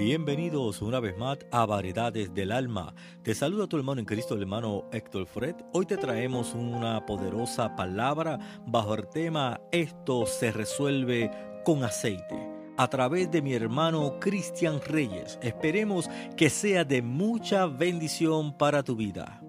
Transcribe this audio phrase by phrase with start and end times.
[0.00, 2.94] Bienvenidos una vez más a Variedades del Alma.
[3.22, 5.54] Te saluda tu hermano en Cristo, el hermano Héctor Fred.
[5.74, 11.30] Hoy te traemos una poderosa palabra bajo el tema Esto se resuelve
[11.66, 12.34] con aceite.
[12.78, 15.38] A través de mi hermano Cristian Reyes.
[15.42, 19.42] Esperemos que sea de mucha bendición para tu vida.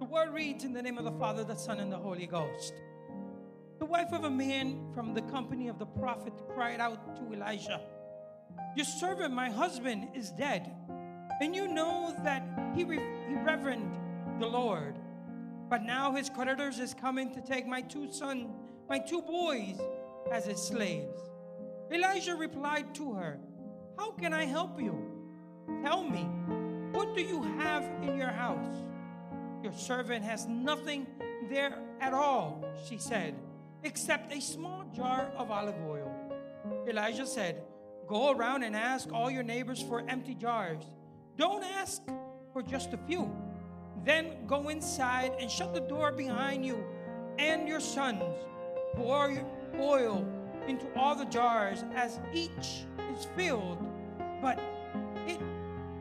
[0.00, 2.74] The word reads in the name of the Father, the Son, and the Holy Ghost.
[3.78, 7.80] The wife of a man from the company of the prophet cried out to Elijah,
[8.74, 10.74] Your servant, my husband, is dead,
[11.40, 12.42] and you know that
[12.74, 14.00] he, re- he reverenced
[14.38, 14.96] the Lord.
[15.68, 18.48] But now his creditors is coming to take my two sons,
[18.88, 19.78] my two boys,
[20.30, 21.18] as his slaves.
[21.90, 23.38] Elijah replied to her,
[23.98, 24.96] How can I help you?
[25.82, 26.22] Tell me,
[26.92, 28.76] what do you have in your house?
[29.62, 31.06] Your servant has nothing
[31.48, 33.34] there at all, she said,
[33.84, 36.10] except a small jar of olive oil.
[36.88, 37.62] Elijah said,
[38.06, 40.84] Go around and ask all your neighbors for empty jars.
[41.36, 42.02] Don't ask
[42.52, 43.30] for just a few.
[44.04, 46.84] Then go inside and shut the door behind you
[47.38, 48.22] and your sons.
[48.94, 49.32] Pour
[49.80, 50.26] oil
[50.66, 53.78] into all the jars as each is filled,
[54.40, 54.58] but
[55.26, 55.38] it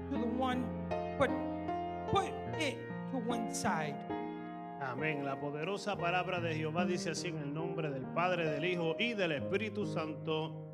[0.09, 0.65] to the one,
[1.17, 1.29] but
[2.11, 2.77] put it
[3.11, 3.95] to one side.
[4.81, 5.23] Amén.
[5.23, 9.13] La poderosa palabra de Jehová dice así en el nombre del Padre, del Hijo y
[9.13, 10.70] del Espíritu Santo.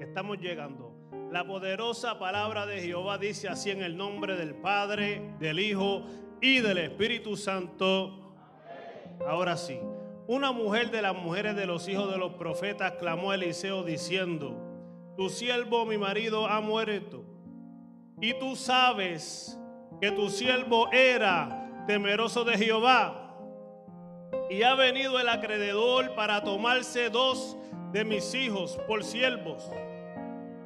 [0.00, 0.92] Estamos llegando.
[1.30, 6.04] La poderosa palabra de Jehová dice así en el nombre del Padre, del Hijo
[6.40, 8.34] y del Espíritu Santo.
[9.26, 9.78] Ahora sí.
[10.28, 15.14] Una mujer de las mujeres de los hijos de los profetas clamó a Eliseo diciendo,
[15.16, 17.24] Tu siervo, mi marido, ha muerto.
[18.20, 19.58] Y tú sabes
[20.00, 23.34] que tu siervo era temeroso de Jehová.
[24.50, 27.56] Y ha venido el acreedor para tomarse dos
[27.92, 29.70] de mis hijos por siervos.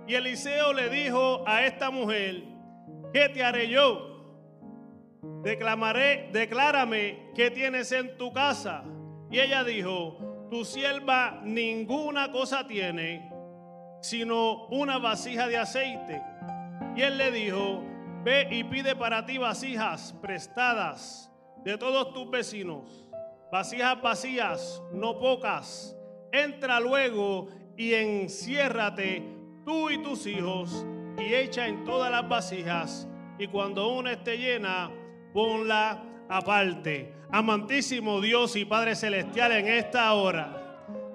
[0.07, 2.43] Y Eliseo le dijo a esta mujer,
[3.13, 4.09] ¿qué te haré yo?
[5.43, 8.85] Declamaré, declárame qué tienes en tu casa.
[9.31, 13.31] Y ella dijo, tu sierva ninguna cosa tiene,
[14.01, 16.23] sino una vasija de aceite.
[16.97, 17.83] Y él le dijo,
[18.25, 21.33] ve y pide para ti vasijas prestadas
[21.65, 23.09] de todos tus vecinos,
[23.51, 25.97] vasijas vacías, no pocas.
[26.33, 29.23] Entra luego y enciérrate
[29.65, 30.87] tú y tus hijos
[31.19, 33.07] y echa en todas las vasijas.
[33.39, 34.91] Y cuando una esté llena,
[35.33, 37.13] ponla aparte.
[37.31, 40.59] Amantísimo Dios y Padre Celestial, en esta hora.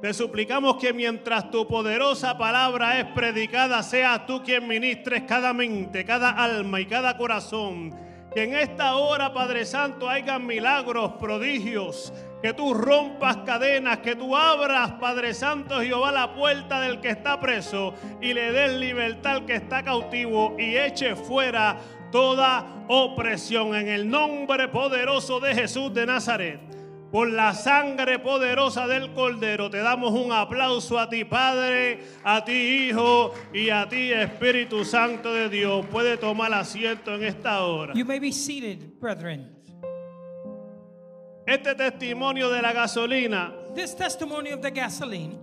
[0.01, 6.05] Te suplicamos que mientras tu poderosa palabra es predicada, seas tú quien ministres cada mente,
[6.05, 8.06] cada alma y cada corazón.
[8.37, 12.13] Que en esta hora, Padre Santo, hayan milagros, prodigios.
[12.39, 17.39] Que tú rompas cadenas, que tú abras, Padre Santo Jehová, la puerta del que está
[17.39, 21.77] preso y le des libertad al que está cautivo y eche fuera
[22.11, 26.66] toda opresión en el nombre poderoso de Jesús de Nazaret.
[27.11, 32.89] Por la sangre poderosa del Cordero te damos un aplauso a ti Padre, a ti
[32.89, 35.85] Hijo y a ti Espíritu Santo de Dios.
[35.85, 37.93] Puede tomar asiento en esta hora.
[37.93, 39.55] You may be seated, brethren.
[41.45, 45.37] Este testimonio de la gasolina This testimony of the gasoline,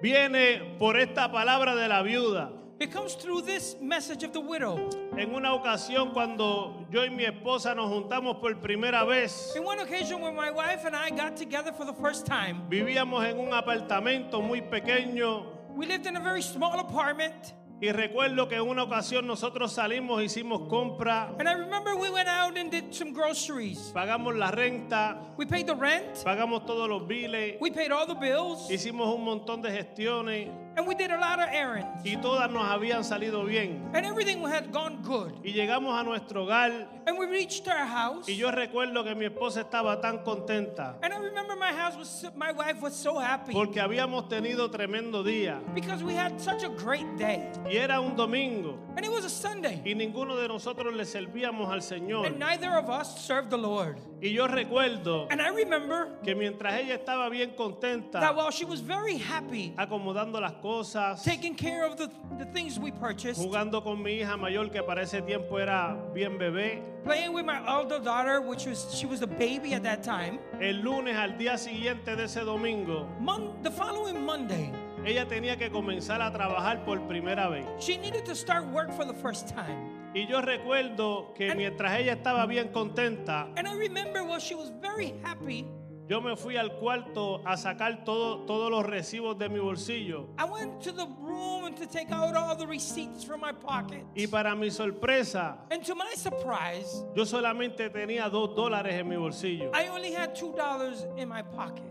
[0.00, 2.52] viene por esta palabra de la viuda.
[2.82, 4.76] It comes through this message of the widow.
[5.16, 9.78] En una ocasión cuando yo y mi esposa nos juntamos por primera vez, In one
[9.80, 13.52] occasion when my wife and I got together for the first time, vivíamos en un
[13.52, 17.54] apartamento muy pequeño we lived in a very small apartment.
[17.80, 22.28] y recuerdo que en una ocasión nosotros salimos, hicimos compra, And I remember we went
[22.28, 23.90] out and did some groceries.
[23.92, 28.14] pagamos la renta, We paid the rent, pagamos todos los biles, we paid all the
[28.14, 32.02] bills, hicimos un montón de gestiones and we did a lot of errands.
[32.04, 33.90] y todas nos habían salido bien.
[33.94, 35.32] And everything had gone good.
[35.44, 38.28] Y llegamos a nuestro hogar And we reached our house.
[38.28, 42.24] y yo recuerdo que mi esposa estaba tan contenta And I remember my house was
[42.36, 46.68] my wife was so happy porque habíamos tenido tremendo día because we had such a
[46.68, 47.48] great day.
[47.68, 49.80] y era un domingo And it was a Sunday.
[49.84, 52.26] y ninguno de nosotros le servíamos al Señor.
[52.26, 53.98] And neither of us served the Lord.
[54.20, 58.64] Y yo recuerdo And I remember que mientras ella estaba bien that contenta, while she
[58.64, 63.82] was very happy acomodando las cosas, taking care of the, the things we purchased, jugando
[63.82, 67.98] con mi hija mayor que para ese tiempo era bien bebé, playing with my older
[67.98, 72.16] daughter, which was she was a baby at that time, el lunes al día siguiente
[72.16, 74.72] de ese domingo, Mon- the following Monday,
[75.04, 77.66] ella tenía que comenzar a trabajar por primera vez.
[77.78, 79.98] she needed to start work for the first time.
[80.14, 84.70] Y yo recuerdo que mientras ella estaba bien contenta, And I remember while she was
[84.80, 85.66] very happy,
[86.08, 90.28] yo me fui al cuarto a sacar todo- todos los recibos de mi bolsillo.
[90.38, 94.04] I went to the room to take out all the receipts from my pocket.
[94.16, 99.16] Y para mi sorpresa, And to my surprise, yo solamente tenía dos dólares en mi
[99.16, 99.70] bolsillo.
[99.74, 101.84] I only had two dollars in my pocket.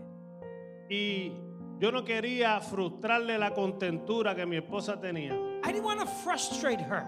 [0.90, 1.32] Y
[1.80, 5.32] yo no quería frustrarle la contentura que mi esposa tenía.
[5.64, 7.06] I didn't want to frustrate her.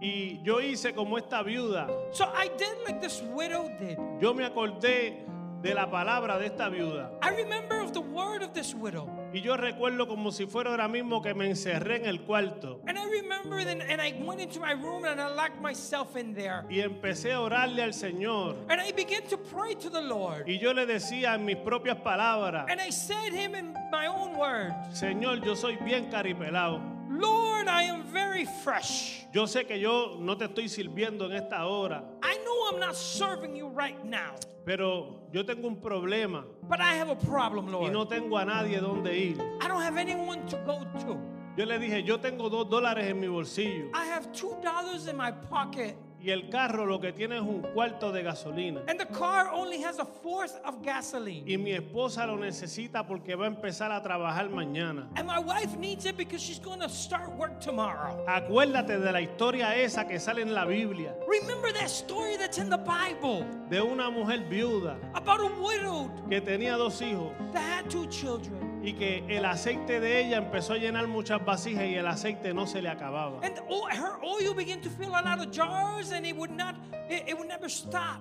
[0.00, 1.88] Y yo hice como esta viuda.
[2.12, 3.98] So I did like this widow did.
[4.20, 5.24] Yo me acordé
[5.66, 7.10] de la palabra de esta viuda.
[7.22, 9.08] I remember of the word of this widow.
[9.32, 12.80] Y yo recuerdo como si fuera ahora mismo que me encerré en el cuarto.
[12.86, 16.34] And I remember then, and I went into my room and I locked myself in
[16.34, 16.64] there.
[16.70, 18.56] Y empecé a orarle al Señor.
[18.68, 20.48] And I began to pray to the Lord.
[20.48, 24.36] Y yo le decía en mis propias palabras, And I said him in my own
[24.38, 26.95] words, Señor, yo soy bien caripelado.
[27.20, 29.24] Lord, I am very fresh.
[29.32, 32.96] Yo sé que yo no te estoy sirviendo en esta hora, I know I'm not
[32.96, 34.34] serving you right now,
[34.64, 37.92] pero yo tengo un problema but I have a problem, y Lord.
[37.92, 39.36] no tengo a nadie donde ir.
[39.60, 41.18] I don't have anyone to go to.
[41.56, 45.16] Yo le dije, yo tengo dos dólares en mi bolsillo I have two dollars in
[45.16, 48.82] my pocket, y el carro lo que tiene es un cuarto de gasolina.
[48.88, 51.44] and the car only has a fourth of gasoline.
[51.46, 55.08] Y mi esposa lo necesita porque va a empezar a trabajar mañana.
[55.16, 58.24] And my wife needs it because she's going to start work tomorrow.
[58.26, 62.68] Acuérdate de la historia esa que sale en la Biblia, Remember that story that's in
[62.70, 67.90] the Bible de una mujer viuda about a widow que tenía dos hijos that had
[67.90, 68.75] two children.
[68.86, 72.66] Y que el aceite de ella empezó a llenar muchas vasijas y el aceite no
[72.68, 73.40] se le acababa.
[73.42, 76.76] And o- her oil began to fill a lot of jars and it would not,
[77.10, 78.20] it, it would never stop.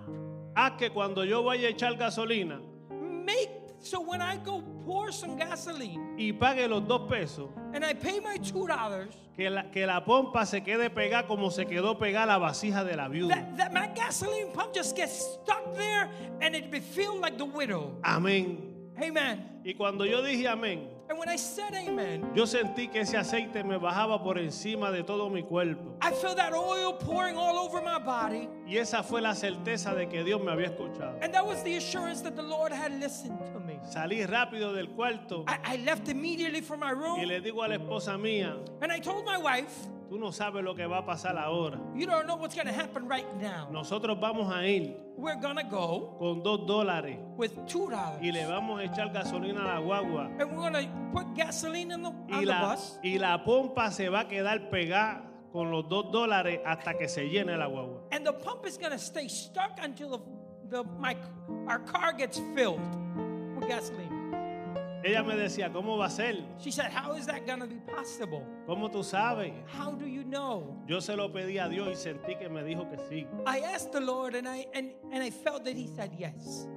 [0.56, 2.59] Haz que cuando yo vaya a echar gasolina
[2.89, 7.94] Make so when I go pour some gasoline y pague los dos pesos, and I
[7.94, 12.00] pay my two dollars, que la, que la pompa se quede pegada como se quedó
[12.00, 13.35] pegada la vasija de la viuda.
[13.35, 16.09] that, that my gasoline pump just gets stuck there
[16.41, 17.95] and it be feel like the widow.
[18.03, 18.71] Amén.
[19.01, 19.62] Amen.
[19.63, 23.63] Y cuando yo dije amén, And when I said amen, yo sentí que ese aceite
[23.63, 25.95] me bajaba por encima de todo mi cuerpo.
[26.01, 28.50] I felt that oil pouring all over my body.
[28.65, 31.19] Y esa fue la certeza de que Dios me había escuchado.
[31.21, 33.80] And that was the assurance that the Lord had listened to me.
[33.83, 37.68] Salí rápido del cuarto I, I left immediately from my y room le digo a
[37.68, 41.06] la esposa mía, and I told my wife, tú no sabes lo que va a
[41.06, 41.80] pasar ahora.
[41.96, 43.68] You don't know what's going to happen right now.
[43.72, 48.22] Nosotros vamos a ir We're to go con dos dólares with two dollars.
[48.22, 50.25] y le vamos a echar gasolina a la guagua.
[50.40, 53.00] And we're to put gasoline in the, on Y the la, bus.
[53.04, 57.30] y la pompa se va a quedar pegada con los dos dólares hasta que se
[57.30, 58.02] llene la guagua.
[58.12, 60.19] And the pump is going to stay stuck until the,
[60.69, 61.16] the, my,
[61.68, 62.81] our car gets filled
[63.57, 64.12] with gasoline.
[65.06, 66.44] Ella me decía, ¿cómo va a ser?
[66.57, 68.42] She said, How is that going to be possible?
[68.66, 69.54] ¿Cómo tú sabes?
[69.68, 70.81] How do you know?
[70.88, 73.28] Yo se lo pedí a Dios y sentí que me dijo que sí.
[73.46, 76.68] I asked the Lord and I, and, and I felt that He said yes.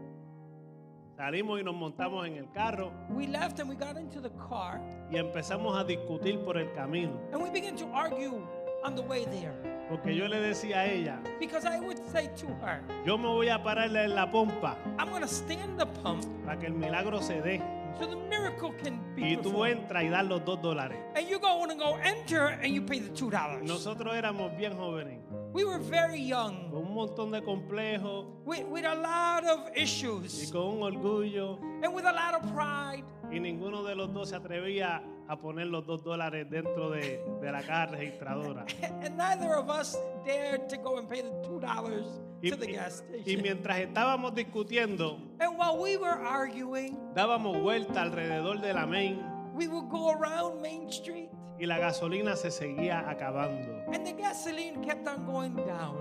[1.16, 4.78] Salimos y nos montamos en el carro We left and we got into the car
[5.10, 7.18] y empezamos a discutir por el camino.
[7.32, 8.46] and we began to argue
[8.84, 9.54] on the way there.
[9.88, 13.48] Porque yo le decía a ella, Because I would say to her, yo me voy
[13.48, 17.40] a pararle en la pompa I'm to stand the pump para que el milagro se
[17.40, 17.77] dé.
[17.98, 20.98] So the miracle can be Y tú entras y das los dos dólares.
[21.16, 23.62] And you go and go enter and you pay the two dollars.
[23.66, 25.18] Nosotros éramos bien jóvenes,
[25.52, 29.82] We were very young con un montón de complejos with, with a lot of y
[29.82, 31.58] issues con un orgullo.
[31.82, 33.04] and with a lot of pride.
[33.30, 37.52] Y ninguno de los dos se atrevía a poner los dos dólares dentro de, de
[37.52, 38.64] la caja registradora.
[39.04, 42.06] And neither of us dared to go and pay the two dollars
[42.42, 43.42] Y, to the y- gas y station.
[43.42, 49.20] mientras estábamos discutiendo, And while we were arguing, dábamos vuelta alrededor de la main
[49.54, 53.82] we would go around Main Street y la gasolina se seguía acabando.
[53.92, 55.96] and the gasoline kept on going down.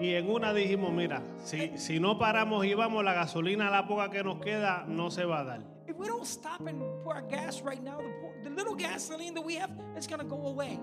[0.00, 4.10] Y en una dijimos, mira, si, si no paramos y vamos, la gasolina, la poca
[4.10, 5.60] que nos queda, no se va a dar.
[6.04, 9.54] We don't stop and pour our gas right now, the, the little gasoline that we
[9.54, 10.78] have is going to go away.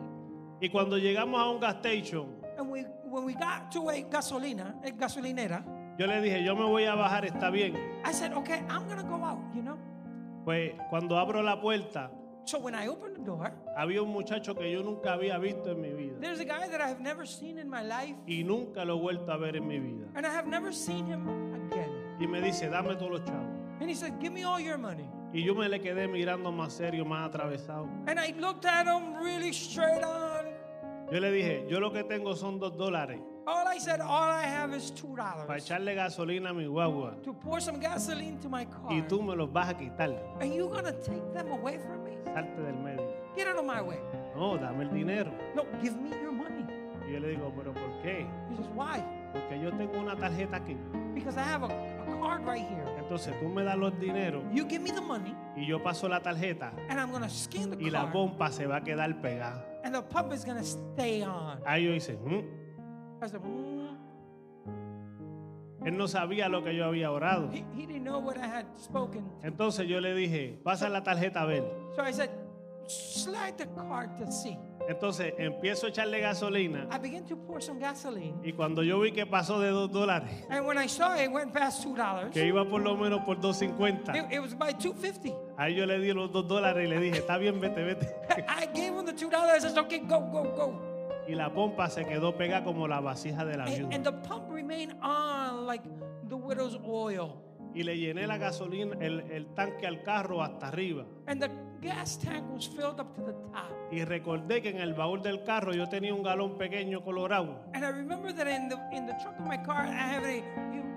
[0.60, 2.26] Y cuando llegamos a un gas station,
[2.58, 5.64] And we, when we got to a gasolina, a gasolinera,
[6.00, 7.78] yo le dije, yo me voy a bajar, está bien.
[8.04, 9.78] I said, okay, I'm going to go out, you know?
[10.44, 12.10] Pues cuando abro la puerta,
[12.44, 15.82] So when I opened the door, había un muchacho que yo nunca había visto en
[15.82, 16.20] mi vida.
[16.20, 19.00] there's a guy that I have never seen in my life, Y nunca lo he
[19.02, 20.08] vuelto a ver en mi vida.
[20.16, 21.28] and I have never seen him
[21.70, 21.92] again.
[22.20, 23.51] Y me dice, dame todos los chavos.
[23.82, 25.10] And he said, give me all your money.
[25.34, 27.90] Y yo me le quedé mirando más serio, más atravesado.
[28.06, 30.46] And I looked at him really straight on.
[31.12, 34.44] Yo le dije, yo lo que tengo son dos dólares All I said, all I
[34.44, 37.22] have is two para dollars echarle gasolina a mi guagua.
[37.24, 38.92] to pour some gasoline to my car.
[38.92, 40.16] Y tú me los vas a quitar.
[40.40, 42.18] And you gonna take them away from me?
[42.34, 43.12] Salte del medio.
[43.36, 43.98] Get out of my way.
[44.36, 45.32] No, dame el dinero.
[45.56, 46.66] No, give me your money.
[47.08, 48.28] Y yo le digo, pero ¿por qué?
[48.52, 49.04] He says, why?
[49.34, 50.78] Porque yo tengo una tarjeta aquí
[51.16, 51.68] Because I have a
[52.22, 52.86] card right here.
[53.00, 56.22] Entonces tú me das los dineros You give me the money, y yo paso la
[56.22, 59.66] tarjeta and I'm gonna scan the y la card, pompa se va a quedar pegada.
[59.84, 61.60] and the pump is gonna stay on.
[61.66, 62.44] Ahí yo hice, "Mm".
[63.24, 63.72] I said, "Mm."
[65.84, 67.50] él no sabía lo que yo había orado.
[67.52, 69.24] he, he didn't know what I had spoken.
[69.42, 71.64] Entonces yo le dije, pasa la tarjeta a ver.
[71.96, 72.30] So I said,
[72.88, 74.58] slide the card to see.
[74.90, 79.12] Entonces empiezo a echarle gasolina I began to pour some gasoline, y cuando yo vi
[79.12, 82.32] que pasó de dos dólares, and when I saw it, went past two dollars.
[82.32, 85.34] que iba por lo menos por 2.50, It, it was by two fifty.
[85.58, 88.08] ahí yo le di los dos dólares y le dije, está bien, vete, vete.
[88.48, 89.64] I gave him the two dollars.
[89.64, 90.82] I said, okay, go, go, go.
[91.28, 94.50] Y la pompa se quedó pegada como la vasija de la And, and the pump
[94.50, 95.84] remained on like
[96.28, 97.38] the widow's oil.
[97.74, 101.06] Y le llené la gasolina, el, el tanque al carro hasta arriba.
[101.28, 101.50] And the
[101.82, 103.72] gas tank was filled up to the top.
[103.92, 107.56] Y recordé que en el baúl del carro yo tenía un galón pequeño colorado.
[107.74, 110.44] And I remember that in the in the trunk of my car, I have a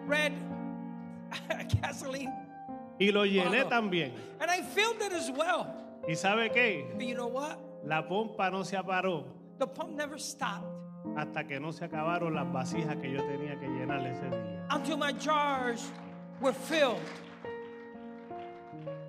[0.06, 0.32] red
[1.82, 2.32] gasoline,
[2.98, 3.68] Y lo llené Wow.
[3.70, 4.12] también.
[4.40, 5.66] and I filled it as well.
[6.06, 6.86] ¿Y sabe qué?
[6.94, 7.58] But you know what?
[7.84, 9.24] La pompa no se paró
[9.58, 10.66] The pump never stopped
[11.16, 14.66] hasta que no se acabaron las vasijas que yo tenía que llenar ese día.
[14.70, 15.90] until my jars
[16.40, 16.98] were filled.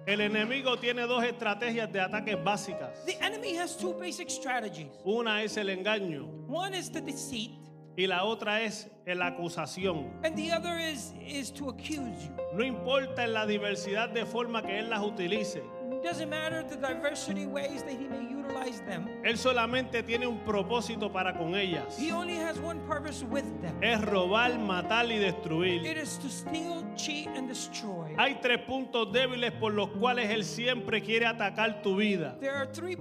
[0.08, 3.04] El enemigo tiene dos estrategias de ataques básicas.
[3.06, 4.88] The enemy has two basic strategies.
[5.04, 7.52] Una es el engaño One is the deceit,
[7.98, 10.12] y la otra es la acusación.
[10.24, 12.32] and the other is is to accuse you.
[12.54, 15.64] No importa en la diversidad de forma que él las utilice.
[16.06, 19.08] Doesn't matter the diversity ways that he may utilize them.
[19.24, 21.98] Él solamente tiene un propósito para con ellas.
[21.98, 23.76] He only has one purpose with them.
[23.82, 25.98] Es robar, matar y It destruir.
[25.98, 28.14] is to steal, cheat, and destroy.
[28.20, 32.38] Hay tres puntos débiles por los cuales él siempre quiere atacar tu vida.
[32.40, 32.96] There are three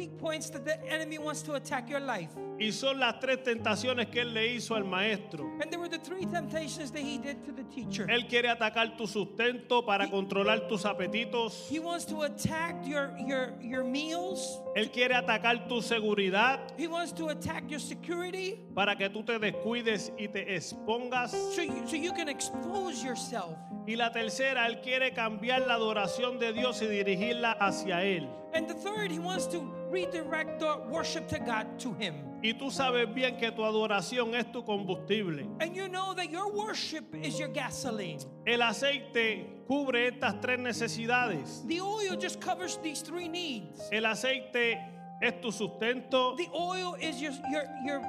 [0.00, 2.30] weak points that the enemy wants to attack your life.
[2.58, 5.44] Y son las tres tentaciones que él le hizo al maestro.
[5.60, 8.06] And there were the three temptations that he did to the teacher.
[8.08, 11.68] Él quiere atacar tu sustento para controlar tus apetitos.
[11.68, 14.58] He wants to attack your your your meals.
[14.74, 19.38] Él quiere atacar tu seguridad He wants to attack your security para que tú te
[19.38, 21.30] descuides y te expongas.
[21.30, 23.56] so you, so you can expose yourself.
[23.86, 28.28] Y la tercera, Él quiere cambiar la adoración de Dios y dirigirla hacia Él.
[28.52, 32.14] And the third, he wants to redirect the worship to God to him.
[32.42, 35.46] Y tú sabes bien que tu adoración es tu combustible.
[35.60, 38.18] And you know that your worship is your gasoline.
[38.46, 41.66] El aceite cubre estas tres necesidades.
[41.66, 43.88] The oil just covers these three needs.
[43.92, 44.78] El aceite
[45.22, 46.36] es tu sustento.
[46.36, 48.02] The oil is your your your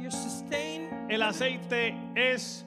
[0.00, 0.88] your sustain.
[1.10, 2.64] El aceite es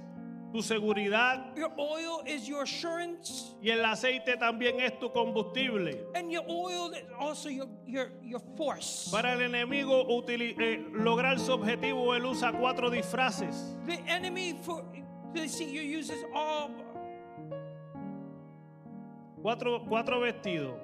[0.56, 1.54] tu seguridad.
[1.58, 3.54] Your oil is your assurance.
[3.62, 6.08] Y el aceite también es tu combustible.
[6.16, 9.10] And your oil is also your your your force.
[9.12, 13.76] Para el enemigo eh, lograr su objetivo, él usa cuatro disfraces.
[13.86, 16.72] The enemy for you uses all
[19.42, 20.80] Cuatro, cuatro vestidos.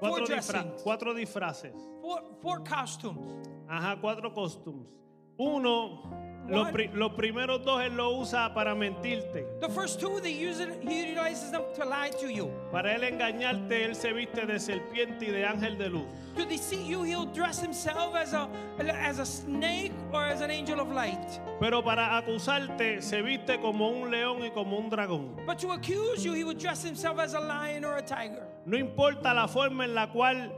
[0.00, 1.74] Cuatro, disfra- cuatro disfraces.
[2.00, 3.46] four four costumes.
[3.68, 4.88] Ajá, cuatro costumes.
[5.38, 6.02] Uno,
[6.48, 9.46] los, pri- los primeros dos él lo usa para mentirte.
[9.60, 12.50] The first two, they use it, he utilizes them to lie to you.
[12.70, 16.06] Para él engañarte, él se viste de serpiente y de ángel de luz.
[16.36, 18.48] To deceive you, he'll dress himself as a
[19.00, 21.40] as a snake or as an angel of light.
[21.60, 25.36] Pero para acusarte, se viste como un león y como un dragón.
[25.46, 28.42] But to accuse you, he would dress himself as a lion or a tiger.
[28.66, 30.50] No importa la forma en la cual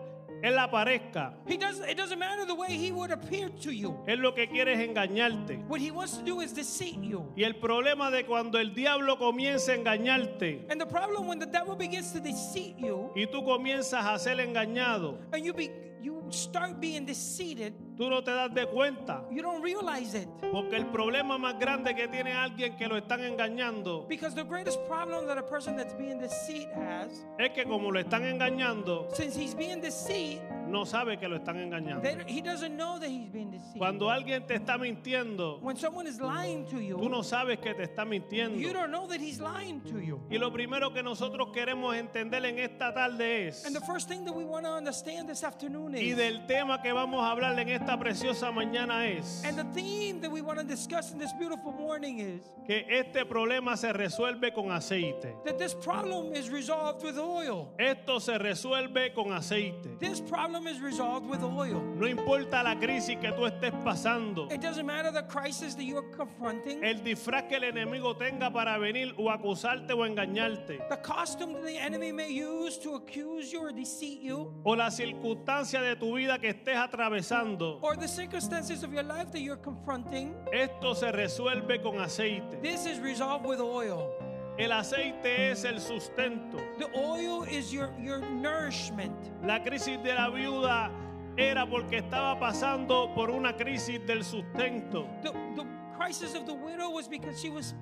[0.47, 3.97] él aparezca, He does it doesn't matter the way he would appear to you.
[4.07, 5.59] él lo que quiere es engañarte.
[5.69, 7.33] What he wants to do is deceive you.
[7.37, 11.47] Y el problema de cuando el diablo comienza a engañarte And the problem when the
[11.47, 15.71] devil begins to deceive you y tú comienzas a ser engañado, and you be
[16.03, 19.23] you start being deceived, tú no te das de cuenta.
[19.31, 20.29] you don't realize it.
[20.53, 24.79] Porque el problema más grande que tiene alguien que lo están engañando Because the greatest
[24.87, 29.35] problem that a person that's being deceived has, es que como lo están engañando, since
[29.37, 32.03] he's being deceived, no sabe que lo están engañando.
[32.03, 33.79] they, he doesn't know that he's being deceived.
[33.79, 37.75] Cuando alguien te está mintiendo, when someone is lying to you, tú no sabes que
[37.75, 38.73] te está you mintiendo.
[38.73, 40.21] don't know that he's lying to you.
[40.31, 44.25] Y lo primero que nosotros queremos entender en esta tarde es, And the first thing
[44.25, 47.69] that we want to understand this afternoon y del tema que vamos a hablar en
[47.69, 51.73] esta preciosa mañana es, and the theme that we want to discuss in this beautiful
[51.73, 55.35] morning is que este problema se resuelve con aceite.
[55.45, 57.73] that this problem is resolved with oil.
[57.79, 59.99] Esto se resuelve con aceite.
[60.01, 61.81] This problem is resolved with oil.
[61.97, 65.97] No importa la crisis que tú estés pasando, It doesn't matter the crisis that you
[65.99, 70.97] are confronting, el disfraz que el enemigo tenga para venir o acusarte o engañarte, the
[70.97, 75.76] costume that the enemy may use to accuse you or deceive you, o la circunstancia
[75.81, 80.35] de tu vida que estés atravesando, or the circumstances of your life that you're confronting.
[80.53, 82.61] esto se resuelve con aceite.
[82.63, 84.13] This is resolved with oil.
[84.59, 86.59] El aceite es el sustento.
[86.79, 89.15] The oil is your, your nourishment.
[89.45, 90.91] La crisis de la viuda
[91.37, 95.07] era porque estaba pasando por una crisis del sustento.
[95.23, 95.67] The, the
[95.97, 97.75] crisis of the widow was because she was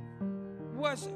[0.74, 1.08] was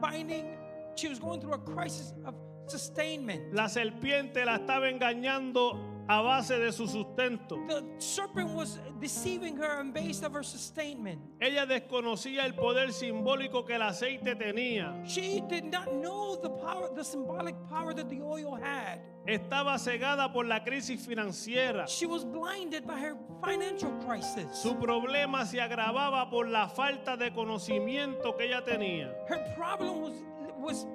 [0.00, 0.58] finding
[0.96, 2.34] she was going through a crisis of
[2.66, 3.54] sustainment.
[3.54, 7.56] La serpiente la estaba engañando a base de su sustento.
[7.68, 11.20] The serpent was deceiving her and based of her sustainment.
[11.40, 15.02] Ella desconocía el poder simbólico que el aceite tenía.
[15.06, 19.00] She did not know the power, the symbolic power that the oil had.
[19.26, 21.88] Estaba cegada por la crisis financiera.
[21.88, 24.46] She was blinded by her financial crisis.
[24.52, 29.12] Su problema se agravaba por la falta de conocimiento que ella tenía.
[29.28, 30.22] Her problem was
[30.58, 30.86] was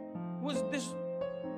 [0.41, 0.93] was this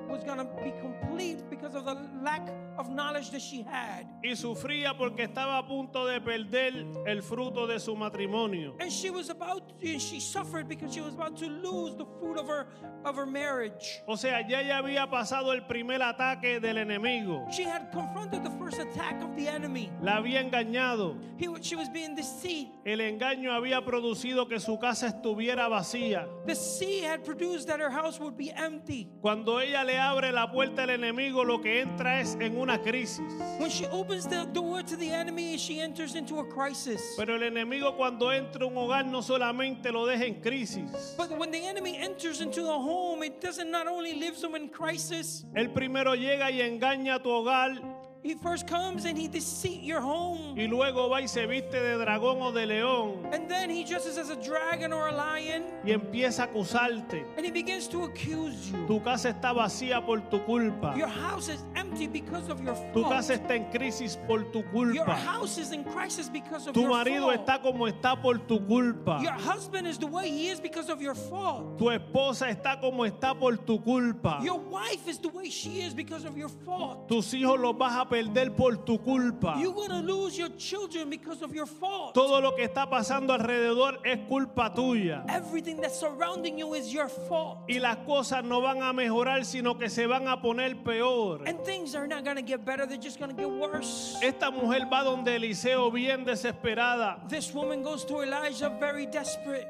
[0.08, 4.06] was gonna be complete because of the lack of knowledge that she had.
[4.22, 8.74] Y sufría porque estaba a punto de perder el fruto de su matrimonio.
[8.80, 12.38] And she was about and she suffered because she was about to lose the fruit
[12.38, 12.68] of her
[13.04, 14.00] of her marriage.
[14.06, 17.46] O sea, ya ella había pasado el primer ataque del enemigo.
[17.52, 19.90] She had confronted the first attack of the enemy.
[20.02, 21.16] La había engañado.
[21.38, 22.70] He, she was being deceived.
[22.84, 26.26] El engaño había producido que su casa estuviera vacía.
[26.46, 29.08] The sea had produced that her house would be empty.
[29.20, 33.20] Cuando ella le abre la puerta al enemigo, lo que entra es en una crisis.
[33.58, 37.14] When she opens the door to the enemy, she enters into a crisis.
[37.16, 41.14] Pero el enemigo cuando entra a un hogar no solamente lo deja en crisis.
[41.16, 44.68] But when the enemy enters into the home, it doesn't not only leaves them in
[44.68, 45.44] crisis.
[45.54, 47.93] Él primero llega y engaña a tu hogar
[48.24, 50.56] He first comes and he deceit your home.
[50.56, 54.16] y luego va y se viste de dragón o de león And then he dresses
[54.16, 55.64] as a dragon or a lion.
[55.84, 57.22] y empieza a acusarte.
[57.36, 58.86] And he begins to accuse you.
[58.86, 60.94] Tu casa está vacía por tu culpa.
[60.96, 63.10] Your house is empty because of your Tu fault.
[63.12, 65.14] casa está en crisis por tu Your culpa.
[65.16, 67.40] house is in crisis because of Tu your marido fault.
[67.40, 69.20] está como está por tu culpa.
[69.22, 71.76] Your husband is the way he is because of your fault.
[71.76, 74.40] Tu esposa está como está por tu culpa.
[74.42, 77.06] Your wife is the way she is because of your fault.
[77.06, 79.56] Tus hijos los vas a perder por tu culpa.
[79.58, 82.14] You're going to lose your children because of your fault.
[82.14, 85.24] Todo lo que está pasando alrededor es culpa tuya.
[85.28, 87.58] Everything that's surrounding you is your fault.
[87.68, 91.42] Y las cosas no van a mejorar, sino que se van a poner peor.
[91.46, 94.16] And things are not going to get better, they're just going to get worse.
[94.22, 99.66] Esta mujer va donde Eliseo bien desesperada This woman goes to Elijah very desperate.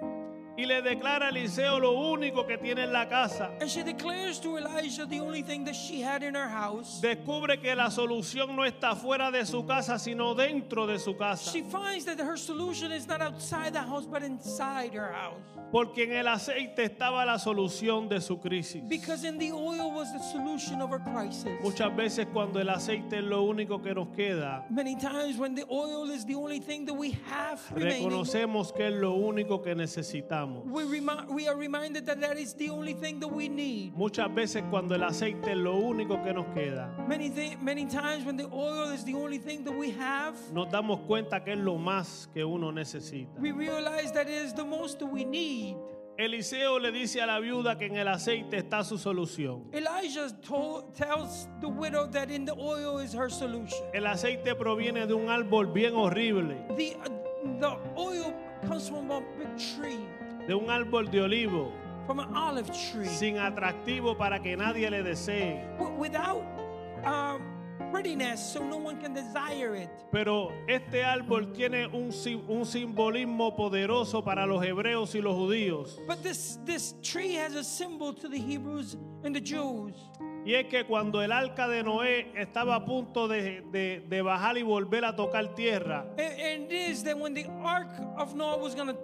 [0.57, 3.51] Y le declara a Eliseo lo único que tiene en la casa.
[3.61, 7.01] And she declares to Elijah the only thing that she had in her house.
[7.01, 11.51] Descubre que la solución no está fuera de su casa, sino dentro de su casa.
[11.51, 15.41] She finds that her solution is not outside the house, but inside her house.
[15.73, 18.83] Porque en el aceite estaba la solución de su crisis.
[18.89, 21.51] Because in the oil was the solution of her crisis.
[21.63, 25.65] Muchas veces cuando el aceite es lo único que nos queda, Many times when the
[25.69, 29.75] oil is the only thing that we have remaining, reconocemos que es lo único que
[29.75, 30.44] necesitamos.
[30.65, 33.93] We, remi- we are reminded that that is the only thing that we need.
[33.97, 38.37] Muchas veces cuando el aceite es lo único que nos queda, Many, many times when
[38.37, 41.77] the oil is the only thing that we have, nos damos cuenta que es lo
[41.79, 43.29] más que uno necesita.
[43.39, 45.77] we realize that it is the most that we need.
[46.17, 49.65] Eliseo le dice a la viuda que en el aceite está su solución.
[49.73, 53.81] Elijah told, tells the widow that in the oil is her solution.
[53.93, 57.09] El aceite proviene de un árbol bien horrible, The, uh,
[57.59, 58.33] the oil
[58.65, 59.99] comes from a big tree,
[60.47, 61.73] de un árbol de olivo,
[62.07, 65.65] from an olive tree, sin atractivo para que nadie le desee.
[65.79, 66.43] wi- without
[67.05, 67.41] um,
[67.91, 69.89] prettiness, so no one can desire it.
[70.13, 72.11] Pero este árbol tiene un,
[72.49, 75.99] un simbolismo poderoso para los hebreos y los judíos.
[76.07, 79.95] But this, this tree has a symbol to the Hebrews and the Jews.
[80.47, 84.59] Y es que cuando el arca de Noé estaba a punto de, de- de bajar
[84.59, 88.59] y volver a tocar tierra, And, and it is that when the ark of Noah
[88.59, 88.95] was going to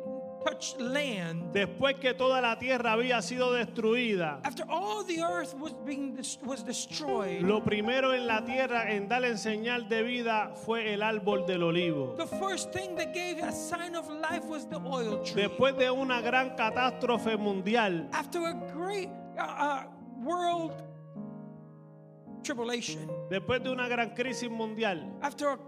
[0.45, 5.73] touch land, después que toda la tierra había sido destruida, after all the earth was
[5.85, 11.03] being was destroyed, lo primero en la tierra en darle señal de vida fue el
[11.03, 12.15] árbol del olivo.
[12.17, 15.43] the first thing that gave a sign of life was the oil tree.
[15.43, 19.85] Después de una gran catástrofe mundial, after a great uh, uh,
[20.23, 20.73] world
[22.43, 25.59] tribulation, después de una gran crisis mundial, after a,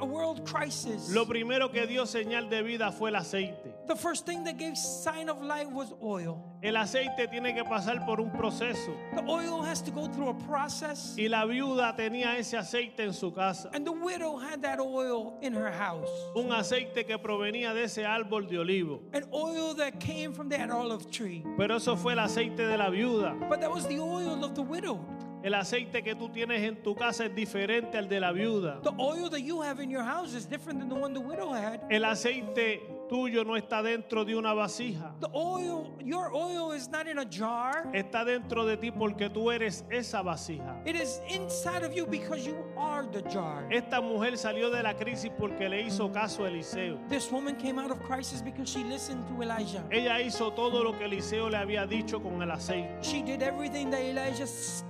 [0.00, 3.74] a world crisis, lo primero que dio señal de vida fue el aceite.
[3.88, 6.44] The first thing that gave sign of life was oil.
[6.62, 8.92] El aceite tiene que pasar por un proceso.
[9.14, 11.14] The oil has to go through a process.
[11.16, 13.70] Y la viuda tenía ese aceite en su casa.
[13.72, 16.08] And the widow had that oil in her house.
[16.36, 19.00] Un aceite que provenía de ese árbol de olivo.
[19.12, 21.44] An oil that came from that olive tree.
[21.56, 23.48] Pero eso fue el aceite de la viuda.
[23.48, 25.04] But that was the oil of the widow.
[25.42, 28.82] El aceite que tú tienes en tu casa es diferente al de la viuda.
[28.82, 31.52] The oil that you have in your house is different than the one the widow
[31.52, 31.80] had.
[31.90, 35.14] El aceite tuyo no está dentro de una vasija.
[35.20, 37.90] The oil, your oil is not in a jar.
[37.92, 40.80] Está dentro de ti porque tú eres esa vasija.
[40.86, 43.66] It is inside of you because you are the jar.
[43.70, 46.98] Esta mujer salió de la crisis porque le hizo caso a Eliseo.
[47.08, 49.84] This woman came out of crisis because she listened to Elijah.
[49.90, 53.02] Ella hizo todo lo que Eliseo le había dicho con el aceite.
[53.02, 54.46] She did everything that Elijah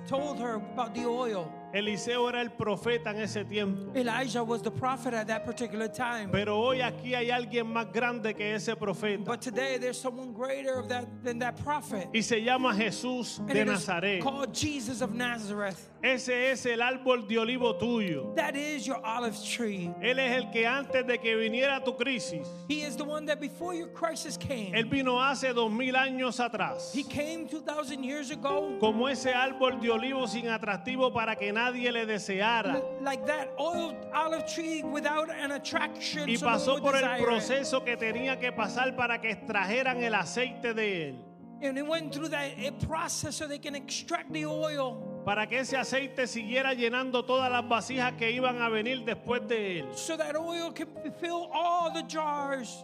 [0.06, 1.50] told her about the oil.
[1.72, 3.92] Eliseo era el profeta en ese tiempo.
[3.94, 6.30] Elijah was the prophet at that particular time.
[6.30, 9.24] Pero hoy aquí hay alguien más grande que ese profeta.
[9.24, 12.08] But today there's someone greater of that, than that prophet.
[12.14, 14.22] Y se llama Jesús And de Nazaret.
[14.22, 15.90] called Jesus of Nazareth.
[16.00, 18.32] Ese es el árbol de olivo tuyo.
[18.36, 19.90] That is your olive tree.
[20.00, 23.40] Él es el que antes de que viniera tu crisis, He is the one that
[23.40, 26.92] before your crisis came, Él vino hace dos mil años atrás.
[26.94, 31.90] He came 2,000 years ago Como ese árbol de olivo sin atractivo para que nadie
[31.90, 32.74] le deseara.
[32.74, 36.28] li- like that oil olive tree without an attraction.
[36.28, 37.24] Y so pasó would por el desire it.
[37.24, 41.24] proceso que tenía que pasar para que extrajeran el aceite de él.
[41.60, 42.52] And it went through that
[42.86, 45.02] process so they can extract the oil.
[45.28, 49.80] Para que ese aceite siguiera llenando todas las vasijas que iban a venir después de
[49.80, 49.88] él.
[49.94, 50.88] So that oil can
[51.20, 52.82] fill all the jars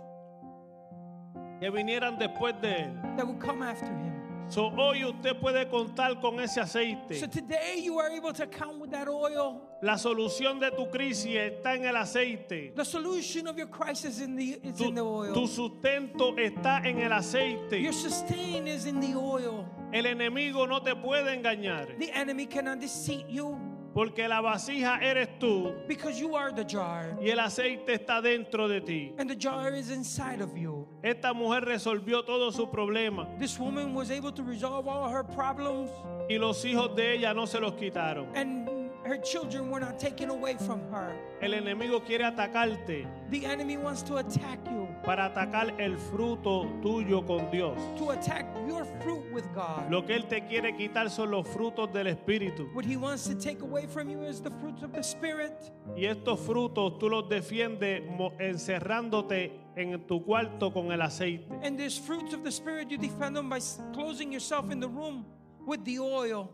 [1.59, 3.16] Que vinieran después de él.
[3.16, 4.13] that would come after him.
[4.48, 7.18] So, hoy usted puede contar con ese aceite.
[7.18, 9.61] So today you are able to count with that oil.
[9.83, 12.74] La solución de tu crisis está en el aceite.
[12.74, 15.33] The solution of your crisis in the is Tu, in the oil.
[15.35, 17.80] tu sustento está en el aceite.
[17.83, 19.66] Your sustain is in the oil.
[19.92, 21.98] El enemigo no te puede engañar.
[21.98, 23.59] The enemy cannot deceive you
[23.94, 27.16] Porque la vasija eres tú because you are the jar.
[27.22, 29.14] y el aceite está dentro de ti.
[29.18, 30.87] And the jar is inside of you.
[31.02, 35.90] Esta mujer resolvió todo su problema This woman was able to resolve all her problems,
[36.28, 38.26] y los hijos de ella no se los quitaron.
[38.35, 38.68] and
[39.04, 41.12] her children were not taken away from her.
[41.42, 47.26] El enemigo quiere atacarte The enemy wants to attack you, para atacar el fruto tuyo
[47.26, 47.76] con Dios.
[47.98, 49.90] to attack your fruit with God.
[49.90, 52.72] Lo que él te quiere quitar son los frutos del Espíritu.
[52.74, 55.70] What he wants to take away from you is the fruits of the Spirit.
[55.96, 58.02] Y estos frutos tú los defiendes
[58.38, 61.44] encerrándote en tu cuarto con el aceite.
[61.62, 63.60] And these fruits of the Spirit, you defend them by
[63.92, 65.26] closing yourself in the room
[65.66, 66.50] with the oil.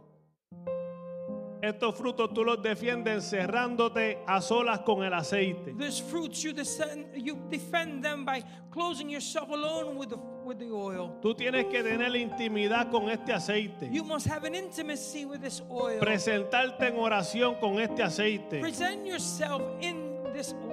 [1.63, 5.75] Estos frutos tú los defiendes encerrándote a solas con el aceite.
[5.79, 10.71] These fruits, you, descend, you defend them by closing yourself alone with the, with the
[10.71, 11.19] oil.
[11.21, 13.91] Tú tienes que tener intimidad con este aceite.
[13.93, 16.01] You must have an intimacy with this oil.
[16.01, 18.61] Presentarte en oración con este aceite.
[18.61, 20.70] Present yourself in this oil.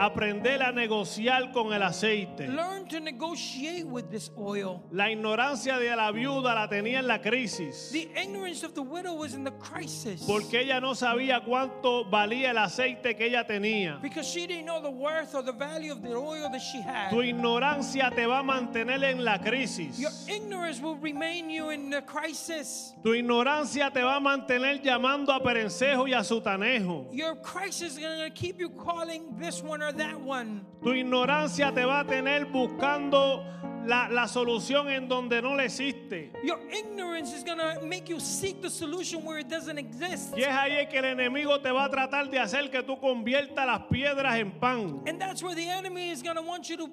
[0.00, 2.46] Aprender a negociar con el aceite.
[2.46, 4.80] Learn to negotiate with this oil.
[4.92, 7.90] La ignorancia de la viuda la tenía en la crisis.
[7.92, 10.22] The ignorance of the widow was in the crisis.
[10.24, 14.00] Porque ella no sabía cuánto valía el aceite que ella tenía.
[14.00, 17.10] Because she didn't know the worth or the value of the oil that she had.
[17.10, 19.98] Tu ignorancia te va a mantener en la crisis.
[19.98, 22.94] Your ignorance will remain you in the crisis.
[23.02, 27.08] Tu ignorancia te va a mantener llamando a perencejo y a sutanejo.
[27.10, 30.64] Your crisis is going to keep you calling this one or that one.
[30.82, 33.44] Tu ignorancia te va a tener buscando
[33.86, 36.30] la, la solución en donde no le existe.
[36.44, 40.36] Your ignorance is going to make you seek the solution where it doesn't exist.
[40.36, 43.66] Y es ahí que el enemigo te va a tratar de hacer que tú conviertas
[43.66, 45.00] las piedras en pan.
[45.06, 46.88] And that's where the enemy is going to want you to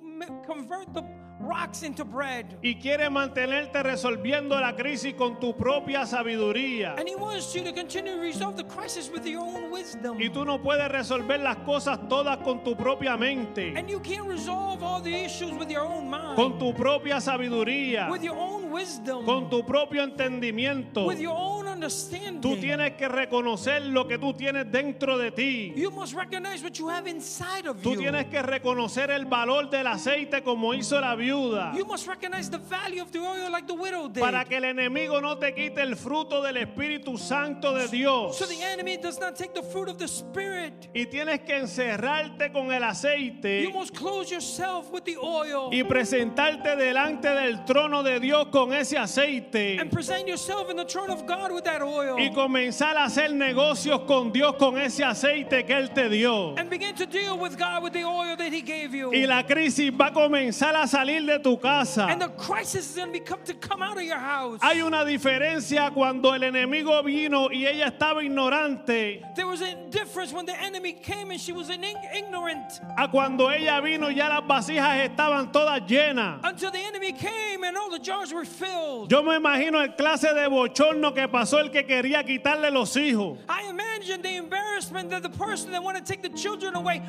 [0.45, 1.03] convert the
[1.39, 2.45] rocks into bread.
[2.61, 6.95] Y quiere mantenerte resolviendo la crisis con tu propia sabiduría.
[6.97, 10.17] And he wants you to continue to resolve the crisis with your own wisdom.
[10.19, 14.27] Y tú no puedes resolver las cosas todas con tu propia mente, And you can't
[14.27, 18.64] resolve all the issues with your own mind, con tu propia sabiduría, with your own
[18.71, 21.05] wisdom, con tu propio entendimiento.
[21.05, 22.41] with your own understanding.
[22.41, 25.73] Tú tienes que reconocer lo que tú tienes dentro de ti.
[25.75, 28.01] You must recognize what you have inside of Tú you.
[28.01, 31.73] tienes que reconocer el valor del aceite como hizo la viuda.
[31.75, 34.21] You must recognize the value of the oil like the widow did.
[34.21, 38.37] Para que el enemigo no te quite el fruto del Espíritu Santo de Dios.
[38.37, 40.89] so the enemy does not take the fruit of the Spirit.
[40.93, 45.83] Y tienes que encerrarte con el You aceite must close yourself with the oil y
[45.83, 49.77] presentarte delante del trono de Dios con ese aceite.
[49.81, 53.33] and present yourself in the throne of God with that oil Y comenzar a hacer
[53.33, 56.55] negocios con Dios con ese aceite que Él te dio.
[56.55, 59.11] and begin to deal with God with the oil that He gave you.
[59.11, 62.07] Y la crisis va a comenzar a salir de tu casa.
[62.09, 64.57] and the crisis is going to become to come out of your house.
[64.61, 70.31] Hay una diferencia cuando el enemigo vino y ella estaba ignorante there was a difference
[70.31, 74.29] when the enemy came and she was an ig- ignorant a cuando ella vino ya
[74.29, 76.39] las vasijas estaban todas llenas.
[76.45, 79.09] until the enemy came and all the jars were filled.
[79.09, 83.37] Yo me imagino el clase de bochorno que pasó el que quería quitarle los hijos.
[83.49, 87.01] I imagine the embarrassment that the person that wanted to take the children away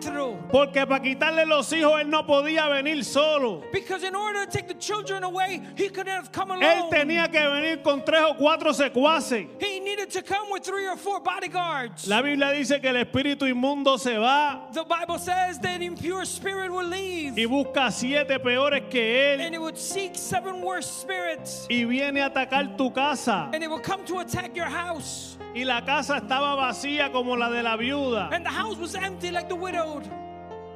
[0.00, 0.36] through.
[0.50, 3.62] Porque para quitarle los hijos él no podía venir solo.
[3.72, 6.62] Because in order to take the children away, he couldn't have come alone.
[6.62, 9.46] Él tenía que venir con tres o cuatro secuaces.
[9.60, 12.06] He needed to come with three or four bodyguards.
[12.08, 16.70] La Biblia dice que el espíritu inmundo se va The Bible says that impure spirit
[16.70, 17.34] will leave.
[17.36, 21.66] y busca siete peores que él And it would seek seven worse spirits.
[21.70, 23.50] y viene a atacar tu casa.
[23.52, 25.31] And it will come to attack your house.
[25.54, 28.30] Y la casa estaba vacía como la de la viuda.
[28.32, 30.04] And the house was empty like the widowed.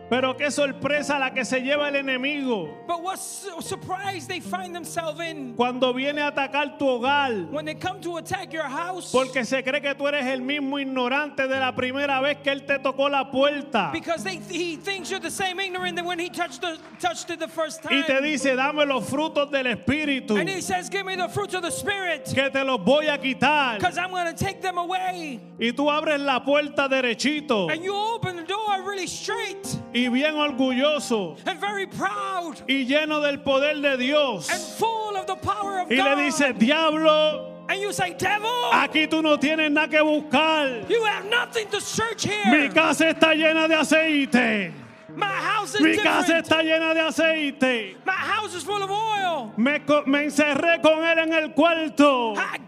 [0.08, 4.72] Pero qué sorpresa la que se lleva el enemigo But what su- surprise they find
[4.74, 7.50] themselves in cuando viene a atacar tu hogar.
[7.50, 9.10] when they come to attack your house.
[9.10, 12.64] Porque se cree que tú eres el mismo ignorante de la primera vez que él
[12.66, 13.90] te tocó la puerta.
[13.92, 17.40] Because they, he thinks you're the same ignorant that when he touched, the, touched it
[17.40, 18.22] the first Y te time.
[18.22, 21.70] dice, dame los frutos del Espíritu, And he says, Give me the fruits of the
[21.72, 22.26] Spirit.
[22.32, 23.78] que te los voy a quitar.
[23.78, 25.40] Because I'm going to take them away.
[25.58, 29.66] Y tú abres la puerta derechito And you open the door really straight
[29.96, 34.48] y bien orgulloso and very proud y lleno del poder de Dios.
[34.50, 36.16] and full of the power of Y le God.
[36.18, 40.88] dice, diablo, and you say, Devil, aquí tú no tienes nada que buscar.
[40.88, 42.68] you have nothing to search Mi here.
[42.70, 44.72] casa está llena de aceite.
[45.16, 46.44] My house is Mi casa different.
[46.46, 47.96] está llena de aceite.
[48.04, 49.50] My house is full of oil.
[49.56, 52.34] Me, me encerré con él en el cuarto.
[52.36, 52.58] I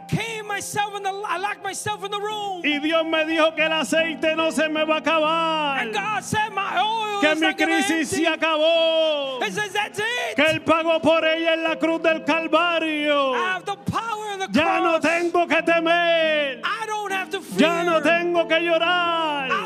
[0.58, 2.62] myself in the, I locked myself in the room.
[2.64, 5.82] Y Dios me dijo que el aceite no se me va a acabar.
[5.82, 9.40] And God said, My oil Que is mi crisis se acabó.
[9.40, 10.34] It says, That's it.
[10.34, 13.34] Que él pagó por ella en la cruz del Calvario.
[13.34, 16.60] I have the power of the Ya no tengo que temer.
[16.64, 17.60] I don't have to fear.
[17.60, 19.57] Ya no tengo que llorar.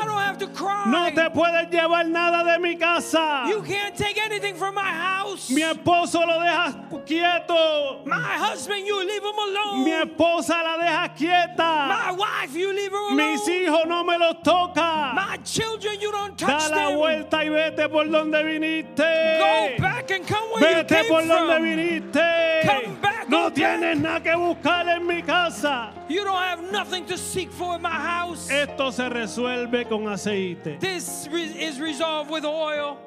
[0.93, 3.45] No te puedes llevar nada de mi casa.
[3.49, 5.49] You can't take anything from my house.
[5.49, 6.75] Mi esposo lo dejas
[7.05, 8.01] quieto.
[8.05, 9.83] My husband, you leave him alone.
[9.83, 12.17] Mi esposa la dejas My quieta.
[12.17, 13.15] wife, you leave her alone.
[13.17, 15.13] Mis hijos no me los toca.
[15.15, 16.97] My children, you don't Da touch la them.
[16.97, 19.37] vuelta y vete por donde viniste.
[19.39, 21.63] Go back and come where you Vete came por donde from.
[21.63, 22.61] viniste.
[22.65, 25.91] Come back, no go tienes nada que buscar en mi casa.
[26.07, 28.49] You don't have nothing to seek for in my house.
[28.49, 30.77] Esto se resuelve con aceite.
[30.83, 32.97] This is resolved with oil.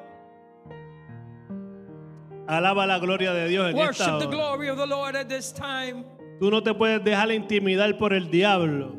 [2.49, 5.51] Alaba la gloria de Dios en esta Worship the glory of the Lord at this
[5.51, 6.03] time.
[6.39, 8.95] Tú no te puedes dejar intimidar por el diablo.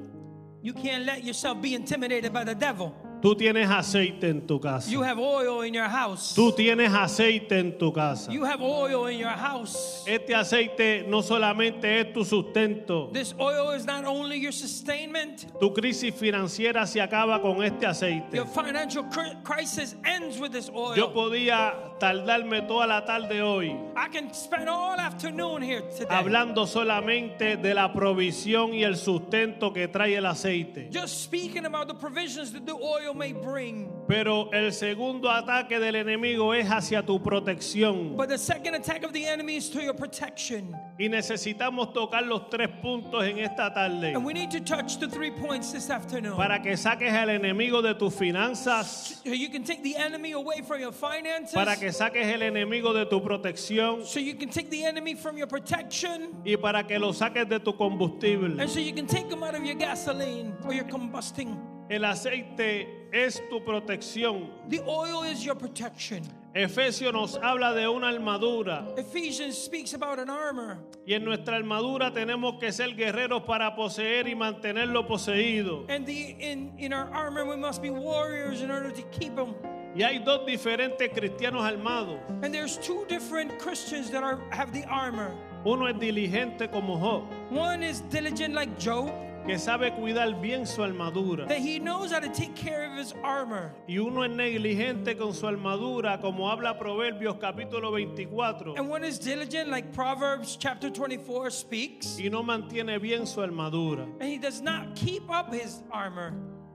[0.62, 2.94] You can't let yourself be intimidated by the devil.
[3.20, 4.90] Tú tienes aceite en tu casa.
[4.90, 6.35] You have oil in your house.
[6.35, 8.31] Tú tienes aceite en tu casa.
[8.33, 10.04] You have oil in your house.
[10.07, 13.11] Este aceite no solamente es tu sustento.
[13.12, 18.37] This oil is not only your sustainment, Tu crisis financiera se acaba con este aceite.
[18.37, 20.94] your financial cri- crisis ends with this oil.
[20.96, 26.64] Yo podía tardarme toda la tarde hoy I can spend all afternoon here today hablando
[26.66, 30.88] solamente de la provisión y el sustento que trae el aceite.
[30.92, 33.90] just speaking about the provisions that the oil may bring.
[34.09, 38.16] Pero el segundo ataque del enemigo es hacia tu protección.
[38.16, 40.75] But the second attack of the enemy is to your protection.
[40.99, 45.09] Y necesitamos tocar los tres puntos en esta tarde And we need to touch the
[45.09, 46.37] three points this afternoon.
[46.37, 50.62] para que saques al enemigo de tus finanzas, So you can take the enemy away
[50.62, 51.53] from your finances.
[51.55, 55.37] para que saques el enemigo de tu protección so you can take the enemy from
[55.37, 56.35] your protection.
[56.47, 58.59] y para que lo saques de tu combustible.
[58.59, 61.57] And so you can take them out of your gasoline or your combusting.
[61.90, 64.51] El aceite es tu protección.
[64.68, 66.23] The oil is your protection.
[66.55, 70.79] Efesios nos habla de una armadura Ephesians speaks about an armor.
[71.07, 75.85] y en nuestra armadura tenemos que ser guerreros para poseer y mantenerlo poseído.
[75.88, 79.55] And the, in, in our armor, we must be warriors in order to keep them.
[79.94, 82.18] Y hay dos diferentes cristianos armados.
[82.42, 85.35] And there's two different Christians that are, have the armor.
[85.64, 89.11] Uno es diligente como Job, One is diligent like Job,
[89.48, 91.48] que sabe cuidar bien su armadura.
[91.48, 93.72] that he knows how to take care of his armor.
[93.88, 99.18] Y uno es negligente con su armadura, como habla Proverbios capítulo 24, And one is
[99.18, 102.20] diligent like Proverbs chapter 24 speaks.
[102.20, 104.02] y no mantiene bien su armadura.
[104.20, 106.34] And he does not keep up his armor.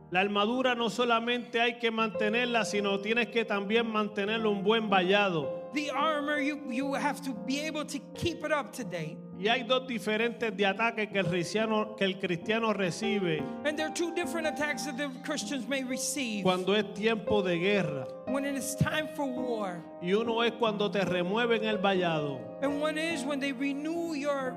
[0.10, 5.72] La armadura no solamente hay que mantenerla, sino tienes que también mantenerlo un buen vallado.
[5.74, 9.18] The armor, you, you have to be able to keep it up to date.
[9.44, 13.88] Y hay dos diferentes de ataques que el cristiano, que el cristiano recibe And there
[13.88, 18.08] are two different attacks that the Christians may receive cuando es tiempo de guerra.
[18.28, 19.84] when it is time for war.
[20.02, 24.56] Y uno es cuando te remueven el vallado, And one is when they renew your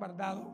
[0.00, 0.46] bardado,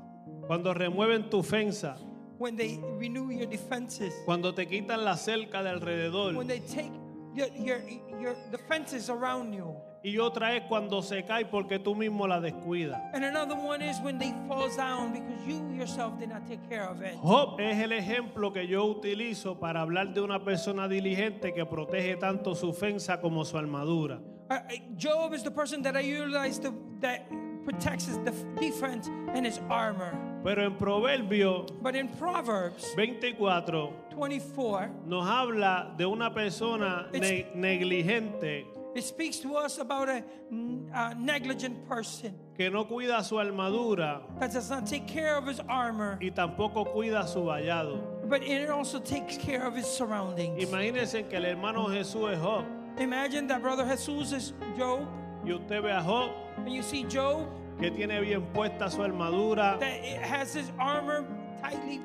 [0.48, 1.96] cuando remueven tu fensa,
[2.38, 6.34] when they renew your defenses, cuando te quitan la cerca de alrededor.
[6.34, 6.90] when they take
[7.36, 7.80] your, your,
[8.20, 9.76] your the fences around you.
[10.04, 13.00] Y otra es cuando se cae porque tú mismo la descuidas.
[13.14, 16.88] And another one is when they falls down because you yourself did not take care
[16.88, 17.14] of it.
[17.22, 22.16] Job es el ejemplo que yo utilizo para hablar de una persona diligente que protege
[22.16, 24.20] tanto su ofensa como su armadura.
[24.50, 24.58] Uh, uh,
[24.98, 27.28] Job is the person that I utilize to, that
[27.64, 30.12] protects his def- defense and his armor.
[30.42, 38.66] Pero en Proverbio But in Proverbs 24 24, nos habla de una persona ne- negligente
[38.94, 40.22] it speaks to us about a
[41.18, 42.34] negligent person.
[42.56, 46.84] Que no cuida su armadura that does not take care of his armor, y tampoco
[46.94, 48.00] cuida su vallado.
[48.28, 50.62] but it also takes care of his surroundings.
[50.64, 52.64] Imagínense que el hermano Jesús es Job.
[52.98, 55.06] Imagine that brother Jesus is Job,
[55.44, 57.48] y usted ve a Job and you see Job
[57.80, 59.78] que tiene bien puesta su armadura.
[59.80, 61.24] that it has his armor
[61.62, 62.00] tightly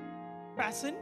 [0.55, 0.95] fastened,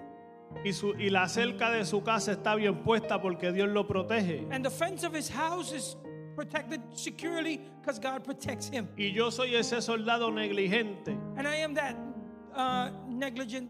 [0.63, 4.46] y, su, y la cerca de su casa está bien puesta porque Dios lo protege.
[4.52, 5.96] and the fence of his house is
[6.36, 8.88] protected securely because God protects him.
[8.98, 11.96] Y yo soy ese soldado negligente And I am that
[12.56, 13.70] uh, negligent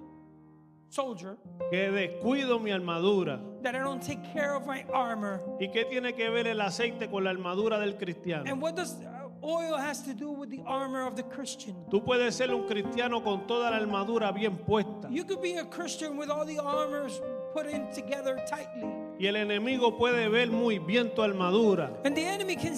[0.89, 1.37] soldier
[1.71, 3.39] que descuido mi armadura.
[3.61, 5.41] that I don't take care of my armor.
[5.59, 8.45] ¿Y qué tiene que ver el aceite con la armadura del cristiano?
[8.49, 8.95] And what does
[9.45, 11.75] oil has to do with the armor of the Christian?
[11.91, 15.65] Tú puedes ser un cristiano con toda la armadura bien puesta You could be a
[15.65, 17.21] Christian with all the armors
[17.53, 18.83] put in together tightly.
[19.19, 22.75] y el enemigo puede ver muy bien tu armadura And the enemy can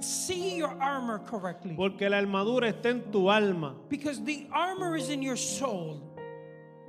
[0.00, 1.74] see your armor correctly.
[1.76, 3.74] porque la armadura está en tu alma.
[3.88, 6.00] Because the armor is in your soul.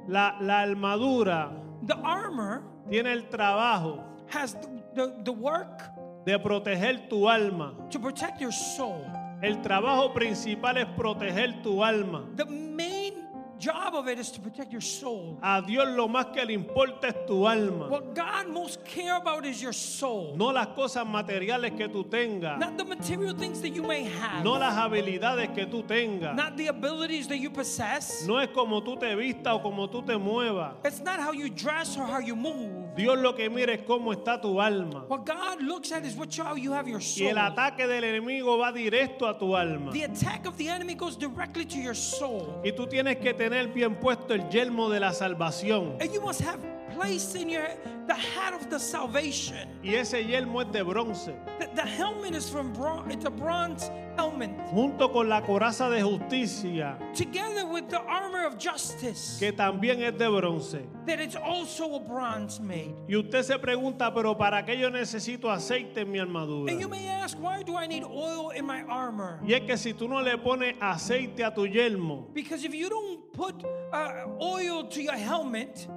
[0.07, 1.51] La, la armadura
[1.87, 5.81] The armor tiene el trabajo has the, the, the work
[6.25, 7.73] de proteger tu alma.
[7.89, 9.05] to protect your soul.
[9.41, 12.23] El trabajo principal es proteger tu alma.
[12.35, 13.13] The main
[13.59, 15.37] job of it is to protect your soul.
[15.41, 19.45] A Dios lo más que le importa es tu alma, What God most care about
[19.45, 20.35] is your soul.
[20.35, 24.43] no las cosas materiales que tú tengas, Not the material things that you may have.
[24.43, 26.35] no las habilidades que tú tengas.
[26.35, 28.25] Not the abilities that you possess.
[28.25, 30.73] No es como tú te vistas o como tú te muevas.
[30.83, 32.84] It's not how you dress or how you move.
[32.95, 35.05] Dios lo que mira es cómo está tu alma.
[35.09, 37.27] What God looks at is what you, how you have your Y soul.
[37.29, 39.91] el ataque del enemigo va directo a tu alma.
[39.91, 42.61] The attack of the enemy goes directly to your soul.
[42.63, 45.97] Y tú tienes que tener bien puesto el yelmo de la salvación.
[46.01, 46.59] And you must have
[46.95, 47.67] placed in your
[48.07, 49.67] the hat of the salvation.
[49.83, 51.33] Y ese yelmo es de bronce.
[51.59, 53.13] The, the helmet is from bronze.
[53.13, 54.49] It's a bronze helmet.
[54.71, 60.17] Junto con la coraza de justicia, Together with the armor of justice, que también es
[60.17, 60.79] de bronce.
[61.05, 62.93] that it's also a bronze made.
[63.09, 66.71] Y usted se pregunta, pero ¿para qué yo necesito aceite en mi armadura?
[66.71, 69.39] And you may ask, why do I need oil in my armor?
[69.45, 72.89] Y es que si tú no le pones aceite a tu yelmo, Because if you
[72.89, 73.55] don't put
[73.91, 75.87] uh, oil to your helmet,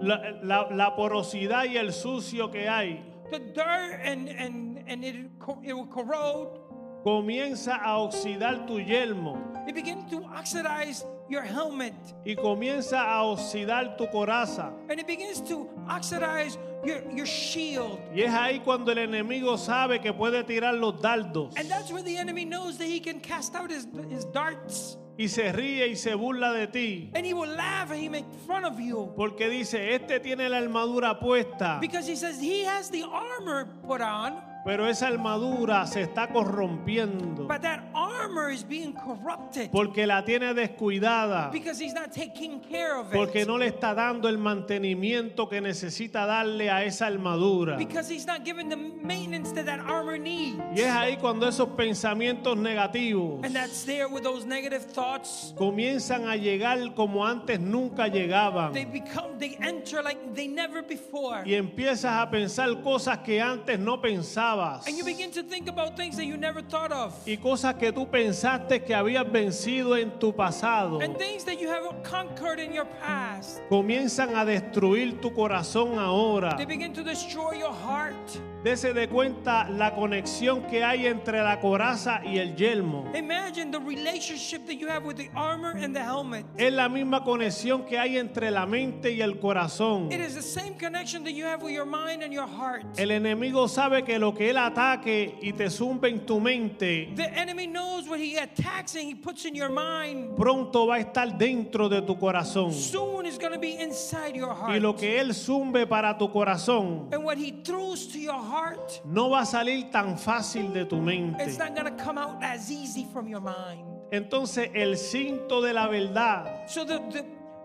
[0.00, 5.16] la, la- la porosidad y el sucio que hay the dirt and and and it
[5.64, 6.60] it will corrode.
[7.04, 13.96] comienza a oxidar tu yelmo It begins to oxidize your helmet, y comienza a oxidar
[13.96, 14.72] tu coraza.
[14.88, 17.98] and it begins to oxidize your your shield.
[18.14, 22.02] Y es ahí cuando el enemigo sabe que puede tirar los dardos And that's where
[22.02, 25.94] the enemy knows that he can cast out his his darts, y se ríe y
[25.96, 27.10] se burla de ti.
[27.14, 30.58] and he will laugh and he make fun of you Porque dice, este tiene la
[30.58, 36.02] armadura puesta, because he says he has the armor put on, pero esa armadura se
[36.02, 42.10] está corrompiendo but that armor is being corrupted porque la tiene descuidada, because he's not
[42.10, 43.46] taking care of porque it.
[43.46, 47.76] no le está dando el mantenimiento que necesita darle a esa armadura.
[47.76, 50.60] Because he's not giving the maintenance that that armor needs.
[50.74, 55.54] Y es ahí cuando esos pensamientos negativos And that's there with those negative thoughts.
[55.56, 58.72] comienzan a llegar como antes nunca llegaban.
[58.72, 61.42] They become, they enter like they never before.
[61.46, 64.55] Y empiezas a pensar cosas que antes no pensabas.
[64.86, 67.14] And you begin to think about things that you never thought of.
[67.26, 71.00] Y cosas que tú pensaste que habías vencido en tu pasado.
[71.00, 73.60] And things that you have conquered in your past.
[73.68, 76.56] Comienzan a destruir tu corazón ahora.
[76.56, 78.40] They begin to destroy your heart.
[78.66, 83.04] Dese de cuenta la conexión que hay entre la coraza y el yelmo.
[83.14, 86.44] Imagine the relationship that you have with the armor and the helmet.
[86.58, 90.10] Es la misma conexión que hay entre la mente y el corazón.
[90.10, 92.84] It is the same connection that you have with your mind and your heart.
[92.98, 97.38] El enemigo sabe que lo que él ataque y te zumbe en tu mente, The
[97.38, 100.34] enemy knows what he attacks and he puts in your mind.
[100.36, 102.72] pronto va a estar dentro de tu corazón.
[102.72, 104.82] Soon is going to be inside your Y heart.
[104.82, 108.55] lo que él zumbe para tu corazón And what he throws to your heart,
[109.04, 111.42] no va a salir tan fácil de tu mente.
[111.42, 113.84] it's not going to come out as easy from your mind.
[114.12, 117.24] Entonces el cinto de la verdad So the the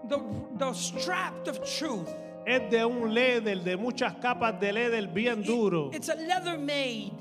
[0.09, 0.17] the,
[0.57, 2.09] the strap of truth,
[2.47, 5.91] es de un leather, de muchas capas de leather bien it- duro.
[5.93, 7.11] it's a leather made.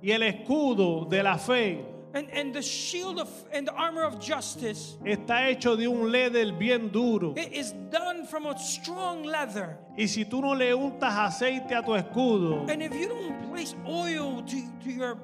[0.00, 1.84] Y el escudo de la fe
[2.14, 6.52] and, and the shield of and the armor of justice está hecho de un leather
[6.52, 7.34] bien duro.
[7.36, 9.78] it is done from a strong leather.
[9.96, 13.74] Y si tú no le untas aceite a tu escudo, And if you don't place
[13.86, 15.18] oil to, to your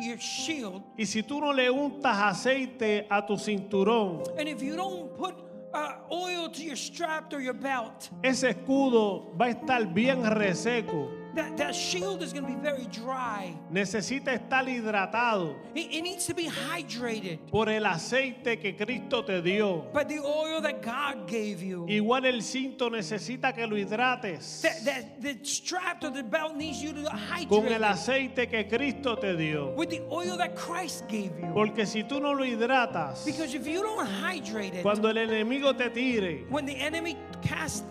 [0.00, 4.76] your shield, y si tú no le untas aceite a tu cinturón, and if you
[4.76, 5.34] don't put
[5.74, 11.21] uh, oil to your strap or your belt, ese escudo va a estar bien reseco.
[11.34, 13.54] That, that shield is going to be very dry.
[13.72, 19.40] Necesita estar hidratado It, it needs to be hydrated por el aceite que Cristo te
[19.40, 19.86] dio.
[19.92, 21.86] by the oil that God gave you.
[21.88, 26.82] Igual el cinto necesita que lo hidrates That, that the strap or the belt needs
[26.82, 29.74] you to hydrate con el it aceite que Cristo te dio.
[29.74, 31.50] with the oil that Christ gave you.
[31.54, 35.76] Porque si tú no lo hidratas, Because if you don't hydrate it, cuando el enemigo
[35.76, 37.82] te tire, when the enemy casts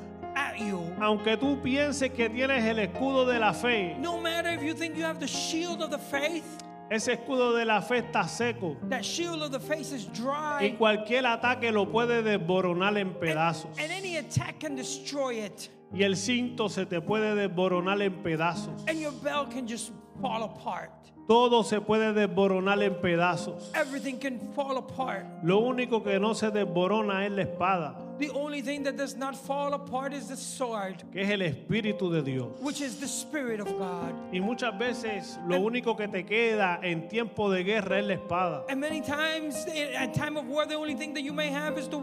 [0.42, 4.62] at you, aunque tú pienses que tienes el escudo de la fe, no matter if
[4.64, 6.44] you think you have the shield of the faith,
[6.90, 10.76] ese escudo de la fe está seco that shield of the faith is y dry,
[10.78, 13.70] cualquier ataque lo puede desboronar en pedazos.
[13.80, 18.84] and any attack can destroy it, Y el cinto se te puede desboronar en pedazos.
[18.88, 20.90] and your belt can just fall apart.
[21.28, 23.72] Todo se puede desboronar en pedazos.
[23.74, 25.26] Everything can fall apart.
[25.44, 29.36] Lo único que no se desborona es la espada, The only thing that does not
[29.36, 32.52] fall apart is the sword, que es el Espíritu de Dios.
[32.62, 34.14] which is the Spirit of God.
[34.32, 38.64] Y muchas veces lo único que te queda en tiempo de guerra es la espada.
[38.70, 41.80] And many times, in- at time of war, the only thing that you may have
[41.80, 42.00] is the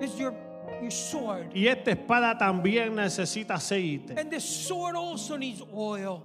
[0.00, 0.34] is your
[0.80, 1.52] your sword.
[1.54, 4.18] Y esta espada también necesita aceite.
[4.18, 6.22] And this sword also needs oil.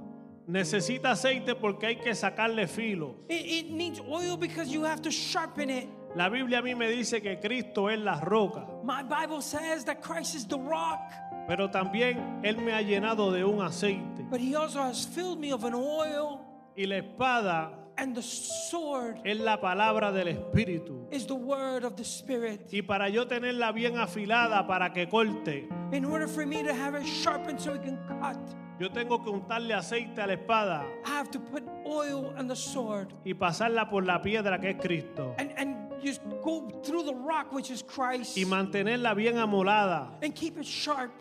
[0.48, 3.16] Necesita aceite porque hay que sacarle filo.
[3.28, 5.90] It, it needs oil because you have to sharpen it.
[6.16, 10.02] La Biblia a mí me dice que Cristo es la roca, My Bible says that
[10.02, 11.02] Christ is the rock,
[11.48, 14.24] pero también Él me ha llenado de un aceite.
[14.30, 16.40] but He also has filled me of an oil.
[16.78, 21.08] Y la espada And the sword es la palabra del Espíritu.
[21.12, 22.68] is the word of the Spirit.
[22.74, 26.96] Y para yo tenerla bien afilada para que corte, In order for me to have
[26.96, 28.38] it sharpened so it can cut,
[28.80, 32.56] yo tengo que untarle aceite a la espada I have to put oil on the
[32.58, 35.34] sword y pasarla por la piedra que es Cristo.
[35.38, 35.75] and, and
[36.06, 40.66] just go through the rock, which is Christ, Y mantenerla bien amolada and keep it
[40.66, 41.12] sharp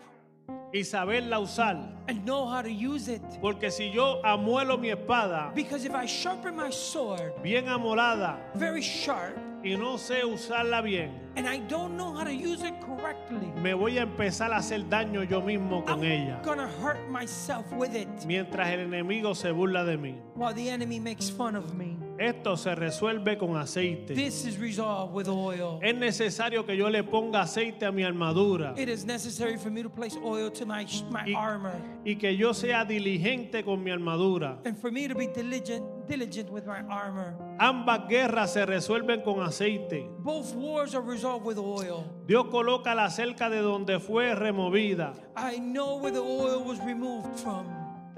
[0.73, 1.75] y saberla usar.
[2.07, 3.21] and know how to use it.
[3.41, 8.81] Porque si yo amuelo mi espada Because if I sharpen my sword bien amolada very
[8.81, 13.47] sharp y no sé usarla bien, and I don't know how to use it correctly,
[13.59, 16.37] me voy a empezar a hacer daño yo mismo con ella.
[16.37, 20.15] I'm gonna hurt myself with it Mientras el enemigo se burla de mí.
[20.35, 21.97] while the enemy makes fun of me.
[22.17, 24.13] Esto se resuelve con aceite.
[24.13, 25.79] This is resolved with oil.
[25.81, 29.83] Es necesario que yo le ponga aceite a mi armadura It is necessary for me
[29.83, 31.73] to place oil to my my y, armor
[32.05, 34.59] y que yo sea diligente con mi armadura.
[34.65, 37.35] and for me to be diligent diligent with my armor.
[37.59, 40.07] Ambas guerras se resuelven con aceite.
[40.19, 42.05] Both wars are resolved with oil.
[42.27, 45.13] Dios coloca la cerca de donde fue removida.
[45.35, 47.65] I know where the oil was removed from.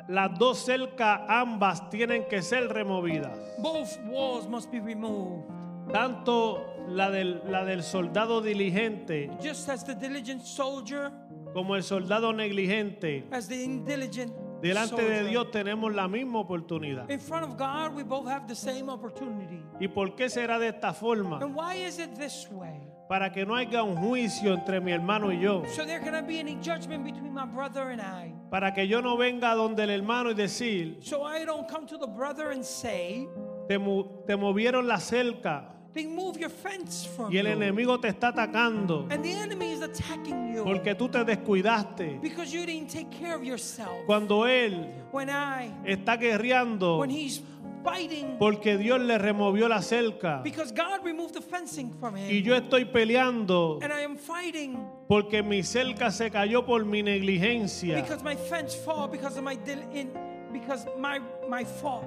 [0.07, 3.37] Las dos cercas ambas tienen que ser removidas.
[3.59, 5.45] Both walls must be removed.
[5.91, 11.11] Tanto la del, la del soldado diligente Just as the diligent soldier,
[11.53, 13.25] como el soldado negligente.
[13.31, 15.29] as the indiligent Delante de soldier.
[15.29, 17.09] Dios tenemos la misma oportunidad.
[17.09, 19.61] In front of God, we both have the same opportunity.
[19.79, 21.39] ¿Y por qué será de esta forma?
[21.41, 22.81] And why is it this way?
[23.07, 25.63] Para que no haya un juicio entre mi hermano y yo.
[25.73, 28.33] So there cannot be any judgment between my brother and I.
[28.51, 31.97] Para que yo no venga donde el hermano y decir, So I don't come to
[31.97, 33.27] the brother and say,
[33.69, 37.51] te, mo- te movieron la cerca they move your fence from y el you.
[37.53, 42.19] enemigo te está atacando And the enemy is attacking you porque tú te descuidaste.
[42.21, 44.05] because you didn't take care of yourself.
[44.05, 47.41] Cuando él When I, está guerreando when he's
[47.89, 52.43] fighting, porque Dios le removió la cerca because God removed the fencing from y him.
[52.43, 54.77] yo estoy peleando And I am fighting
[55.07, 57.95] porque mi cerca se cayó por mi negligencia.
[58.01, 59.57] because my fence fall because of my
[59.93, 60.11] in
[60.51, 61.19] because my.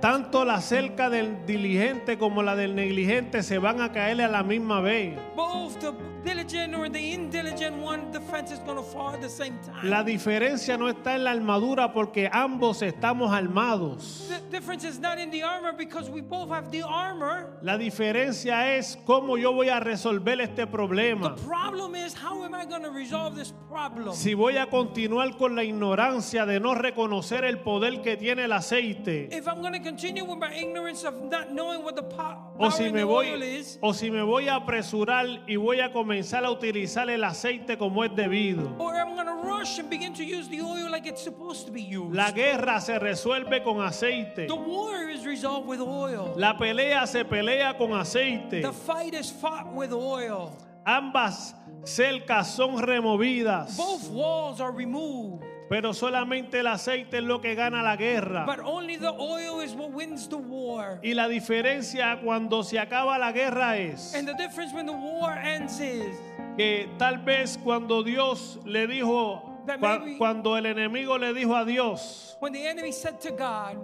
[0.01, 4.43] Tanto la cerca del diligente como la del negligente se van a caer a la
[4.43, 5.19] misma vez.
[5.35, 5.93] Both the
[6.25, 9.89] diligent or the indiligent one, the fence is going to fall at the same time.
[9.89, 14.29] La diferencia no está en la armadura porque ambos estamos armados.
[14.29, 17.49] the difference is not in the armor because we both have the armor.
[17.63, 21.35] La diferencia es cómo yo voy a resolver este The problema.
[21.37, 24.13] problem is how am I going to resolve this problem?
[24.15, 28.53] Si voy a continuar con la ignorancia de no reconocer el poder que tiene el
[28.53, 32.37] aceite If I'm going to continue with my ignorance of not knowing what the po-
[32.59, 35.93] o si me voy oil is, o si me voy a apresurar y voy a
[35.93, 38.77] comenzar a utilizar el aceite como es debido.
[38.81, 41.73] or I'm going to rush and begin to use the oil like it's supposed to
[41.73, 42.13] be used.
[42.13, 44.49] La guerra se resuelve con aceite.
[44.49, 46.35] the war is resolved with oil.
[46.37, 48.63] La pelea se pelea con aceite.
[48.63, 50.57] the fight is fought with oil.
[50.85, 51.55] Ambas
[51.85, 57.81] cercas son removidas, Both walls are removed, pero solamente el aceite es lo que gana
[57.81, 58.45] la guerra.
[58.45, 60.99] but only the oil is what wins the war.
[61.01, 65.39] Y la diferencia cuando se acaba la guerra es And the difference when the war
[65.39, 66.17] ends is
[66.57, 72.37] que tal vez cuando Dios le dijo, maybe- cuando el enemigo le dijo a Dios,
[72.41, 73.79] when the enemy said to God,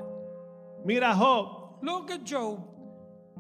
[0.85, 2.59] mira Job, Look at Job.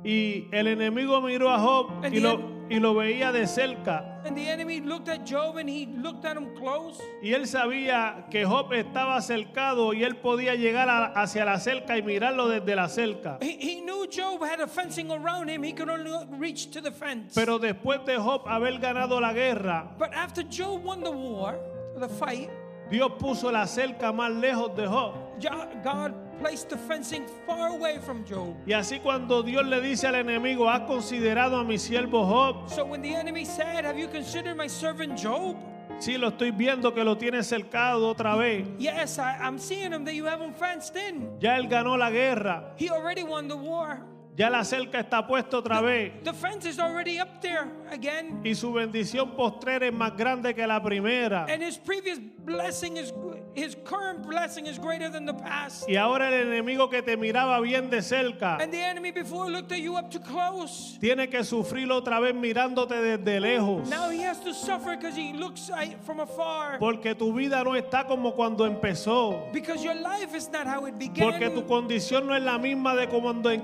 [0.05, 2.38] y el enemigo miró a Job And y lo,
[2.69, 4.21] y lo veía de cerca.
[4.25, 7.01] And the enemy looked at Job and he looked at him close.
[7.23, 11.97] Y él sabía que Job estaba cercado y él podía llegar a- hacia la cerca
[11.97, 13.39] y mirarlo desde la cerca.
[13.41, 15.62] He, he knew Job had a fencing around him.
[15.62, 17.35] He could only reach to the fence.
[17.35, 21.57] Pero después de Job haber ganado la guerra, but after Job won the war,
[21.99, 22.51] the fight,
[22.91, 25.14] Dios puso la cerca más lejos de Job.
[25.41, 28.55] Jo- God placed the fencing far away from Job.
[28.66, 32.68] Y así cuando Dios le dice al enemigo, ¿has considerado a mi siervo Job?
[32.68, 35.57] So when the enemy said, Have you considered my servant Job?
[35.99, 38.66] Sí, lo estoy viendo que lo tiene cercado otra vez.
[38.78, 41.39] Yes, I, I'm seeing him that you have him fenced in.
[41.41, 42.74] Ya él ganó la guerra.
[42.76, 44.01] He already won the war.
[44.37, 46.12] Ya la cerca está puesta otra vez.
[46.22, 48.43] The fence is already up there again.
[48.45, 51.47] Y su bendición postrera es más grande que la primera.
[51.49, 53.14] And his previous blessing is,
[53.55, 55.89] his current blessing is greater than the past.
[55.89, 59.72] Y ahora el enemigo que te miraba bien de cerca And the enemy before looked
[59.72, 60.99] at you up too close.
[61.01, 63.89] tiene que sufrirlo otra vez mirándote desde lejos.
[63.89, 65.70] Now he has to suffer because he looks
[66.05, 66.78] from afar.
[66.78, 69.51] Porque tu vida no está como cuando empezó.
[69.53, 71.30] Because your life is not how it began.
[71.32, 73.62] Porque tu condición no es la misma de cuando en-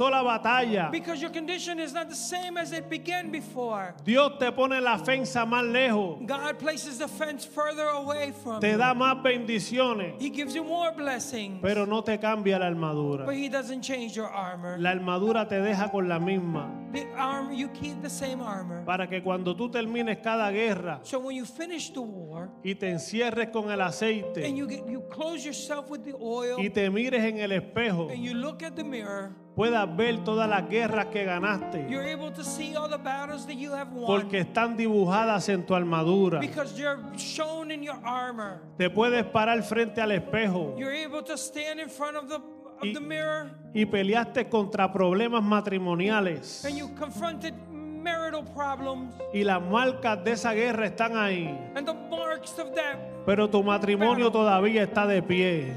[0.00, 0.90] comenzó la batalla.
[0.90, 3.94] Because your condition is not the same as it began before.
[4.04, 6.26] Dios te pone la fensa más lejos.
[6.26, 8.78] God places the fence further away from Te you.
[8.78, 10.20] da más bendiciones.
[10.20, 11.60] He gives you more blessings.
[11.62, 13.26] Pero no te cambia la armadura.
[13.26, 14.78] But he doesn't change your armor.
[14.78, 16.92] La armadura te deja con la misma.
[16.92, 18.82] The armor, you keep the same armor.
[18.84, 22.90] Para que cuando tú termines cada guerra So when you finish the war y te
[22.90, 26.88] encierres con el and aceite you get, you close yourself with the oil y te
[26.90, 31.06] mires en el espejo, and you look at the mirror, puedas ver todas las guerras
[31.12, 31.86] que ganaste.
[31.90, 35.66] you're able to see all the battles that you have won Porque están dibujadas en
[35.66, 36.40] tu armadura.
[36.40, 38.62] because they're shown in your armor.
[38.78, 42.42] Te puedes parar frente al espejo You're able to stand in front of the of
[42.82, 46.64] Y- y peleaste contra problemas matrimoniales.
[46.64, 51.54] and you confronted marital problems Y las marcas de esa guerra están ahí.
[51.76, 52.96] and the marks of that.
[53.26, 55.74] Pero tu matrimonio todavía está de pie.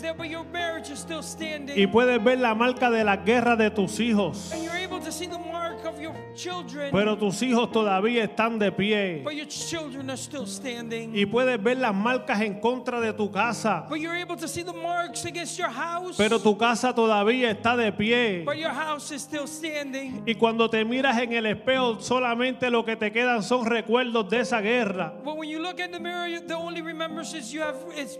[0.00, 1.76] There, but your marriage is still standing.
[1.78, 4.52] Y puedes ver la marca de las guerras de tus hijos.
[4.52, 8.58] and you're able to see the mark of your children, Pero tus hijos todavía están
[8.58, 9.22] de pie.
[9.24, 11.14] but your children are still standing.
[11.14, 13.86] Y puedes ver las marcas en contra de tu casa.
[13.88, 16.16] But you're able to see the marks against your house.
[16.16, 18.42] Pero tu casa todavía está de pie.
[18.44, 20.22] but your house is still standing.
[20.26, 24.40] Y cuando te miras en el espejo, solamente lo que te quedan son recuerdos de
[24.40, 25.14] esa guerra.
[25.24, 28.18] But when you look in the mirror, the only remembrances you have is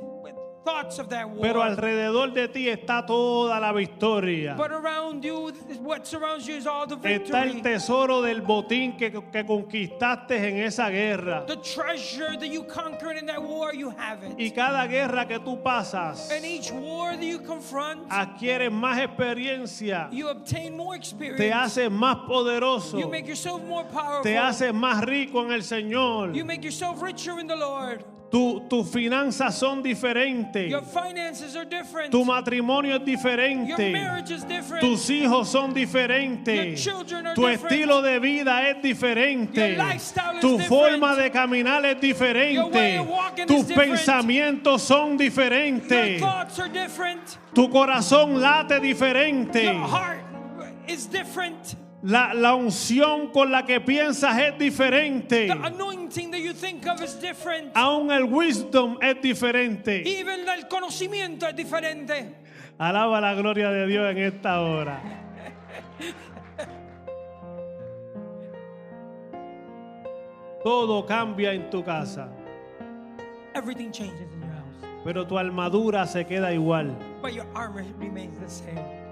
[0.64, 1.42] thoughts of that war.
[1.42, 4.54] Pero alrededor de ti está toda la victoria.
[4.56, 5.50] but around you,
[5.80, 7.62] what surrounds you is all the Está el victory.
[7.62, 11.44] tesoro del botín que, que conquistaste en esa guerra.
[11.46, 14.38] The treasure that you conquered in that war, you have it.
[14.38, 20.08] Y cada guerra que tú pasas, and each war that you confront, adquieres más experiencia,
[20.12, 21.38] you obtain more experience.
[21.38, 24.22] te haces más poderoso, you make yourself more powerful.
[24.22, 26.34] te haces más rico en el Señor.
[26.34, 28.04] you make yourself richer in the Lord.
[28.30, 30.68] Tu- tus finanzas son diferentes.
[32.10, 33.92] Tu matrimonio es diferente.
[34.80, 36.82] Tus hijos son diferentes.
[37.34, 39.76] Tu estilo de vida es diferente.
[40.40, 42.98] Tu forma de caminar es diferente.
[43.46, 43.66] Tus
[43.96, 46.20] pensamientos son diferentes.
[47.54, 49.62] Tu corazón late diferente.
[52.04, 55.46] La, la unción con la que piensas es diferente.
[55.46, 57.72] The anointing that you think of is different.
[57.74, 60.02] Aún el wisdom es diferente.
[60.06, 62.34] Even el conocimiento es diferente.
[62.78, 65.00] Alaba la gloria de Dios en esta hora.
[70.62, 72.28] Todo cambia en tu casa,
[73.54, 75.02] Everything changes in your house.
[75.04, 76.96] pero tu armadura se queda igual.
[77.20, 79.03] But your armor remains the same.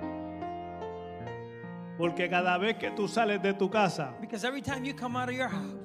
[1.99, 5.29] Porque cada vez que tú sales de tu casa Because every time you come out
[5.29, 5.79] of your house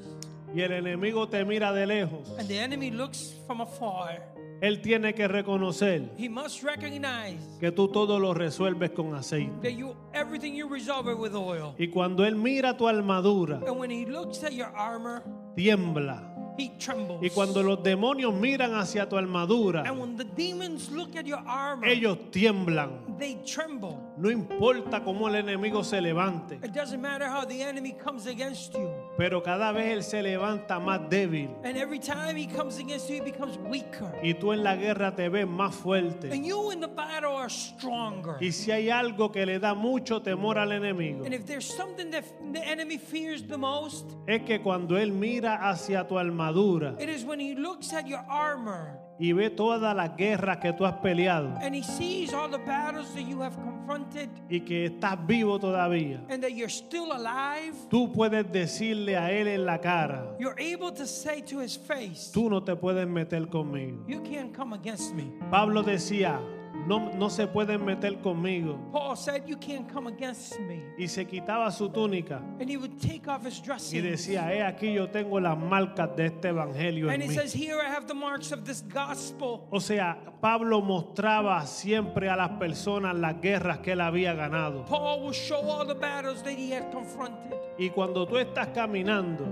[0.55, 4.22] y el enemigo te mira de lejos, and the enemy looks from afar,
[4.62, 9.51] él tiene que reconocer he must recognize que tú todo lo resuelves con aceite.
[9.62, 11.76] that you everything you resolve it with oil.
[11.78, 15.22] Y cuando él mira tu armadura, And when he looks at your armor,
[15.55, 16.34] tiembla.
[16.58, 17.20] he trembles.
[17.22, 21.43] Y cuando los demonios miran hacia tu armadura, and when the demons look at your
[21.45, 23.18] armor, ellos tiemblan.
[23.20, 23.99] they tremble.
[24.18, 28.74] No importa cómo el enemigo se levante, It doesn't matter how the enemy comes against
[28.74, 28.89] you.
[29.18, 31.49] pero cada vez él se levanta más débil.
[31.63, 34.11] And every time he comes against you, he becomes weaker.
[34.24, 36.32] Y tú en la guerra te ves más fuerte.
[36.32, 38.38] And you in the battle are stronger.
[38.41, 42.09] Y si hay algo que le da mucho temor al enemigo, And if there's something
[42.11, 47.07] that the enemy fears the most, es que cuando él mira hacia tu armadura it
[47.09, 50.93] is when he looks at your armor y ve todas las guerras que tú has
[50.95, 55.59] peleado and he sees all the battles that you have confronted y que estás vivo
[55.59, 57.74] todavía, and that you're still alive.
[57.89, 62.32] tú puedes decirle a él en la cara, You're able to say to his face,
[62.32, 64.03] tú no te puedes meter conmigo.
[64.07, 65.32] You can't come against me.
[65.49, 66.39] Pablo decía,
[66.86, 68.78] no, no se pueden meter conmigo.
[68.92, 70.84] Paul said, You can't come against me.
[70.98, 74.04] Y se quitaba su túnica And he would take off his y dressing.
[74.04, 77.34] decía, he aquí yo tengo las marcas de este evangelio en And he mí.
[77.36, 79.66] says, Here I have the marks of this gospel.
[79.72, 84.86] O sea, Pablo mostraba siempre a las personas las guerras que él había ganado.
[84.86, 87.54] Paul will show all the battles that he had confronted.
[87.78, 89.46] Y cuando tú estás caminando,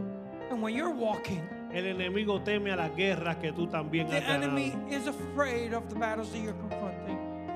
[0.52, 1.42] And when you're walking,
[1.74, 4.44] el enemigo teme a las guerras que tú también the has ganado.
[4.44, 6.95] enemy is afraid of the battles that you're confronting.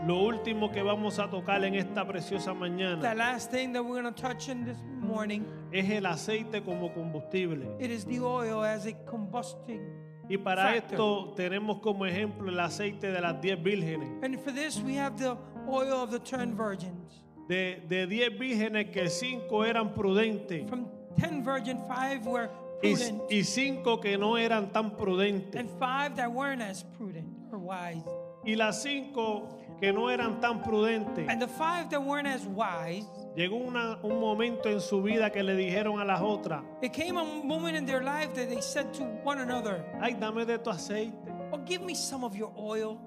[0.09, 4.01] Lo último que vamos a tocar en esta preciosa The mañana last thing that we're
[4.01, 7.75] going to touch in this morning, es el aceite como combustible.
[7.79, 9.79] it is the oil as a combusting.
[10.27, 10.93] Y para Factor.
[10.93, 14.09] esto tenemos como ejemplo el aceite de las 10 vírgenes.
[14.23, 15.37] And for this, we have the
[15.67, 17.21] oil of the ten virgins.
[17.47, 20.87] De, de 10 vírgenes que 5 eran prudentes From
[21.19, 22.49] ten virgin, five were
[22.81, 25.55] y, prudent, y 5 que no eran tan prudentes.
[25.55, 28.03] and five that weren't as prudent or wise.
[28.43, 33.05] Y las 5 que no eran tan prudentes, And the five that weren't as wise,
[33.35, 37.17] llegó una- un momento en su vida que le dijeron a las otras, it came
[37.17, 40.69] a moment in their life that they said to one another, ay, dame de tu
[40.69, 41.13] aceite.
[41.51, 42.99] Oh, give me some of your oil.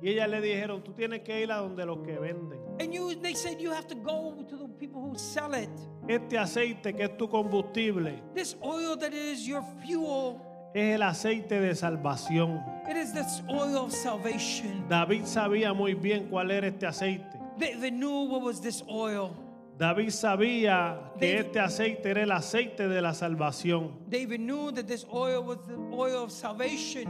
[0.00, 2.58] Y ellas le dijeron, tú tienes que ir a donde los que venden.
[2.80, 5.68] And you, they said you have to go to the people who sell it.
[6.06, 10.40] Este aceite que es tu combustible This oil that is your fuel,
[10.74, 12.62] es el aceite de salvación.
[12.88, 14.84] it is this oil of salvation.
[14.88, 17.38] David sabía muy bien cuál era este aceite.
[17.58, 19.34] They, they knew what was this oil.
[19.78, 23.92] David sabía que David- este aceite era el aceite de la salvación.
[24.08, 27.06] David knew that this oil was the oil of salvation.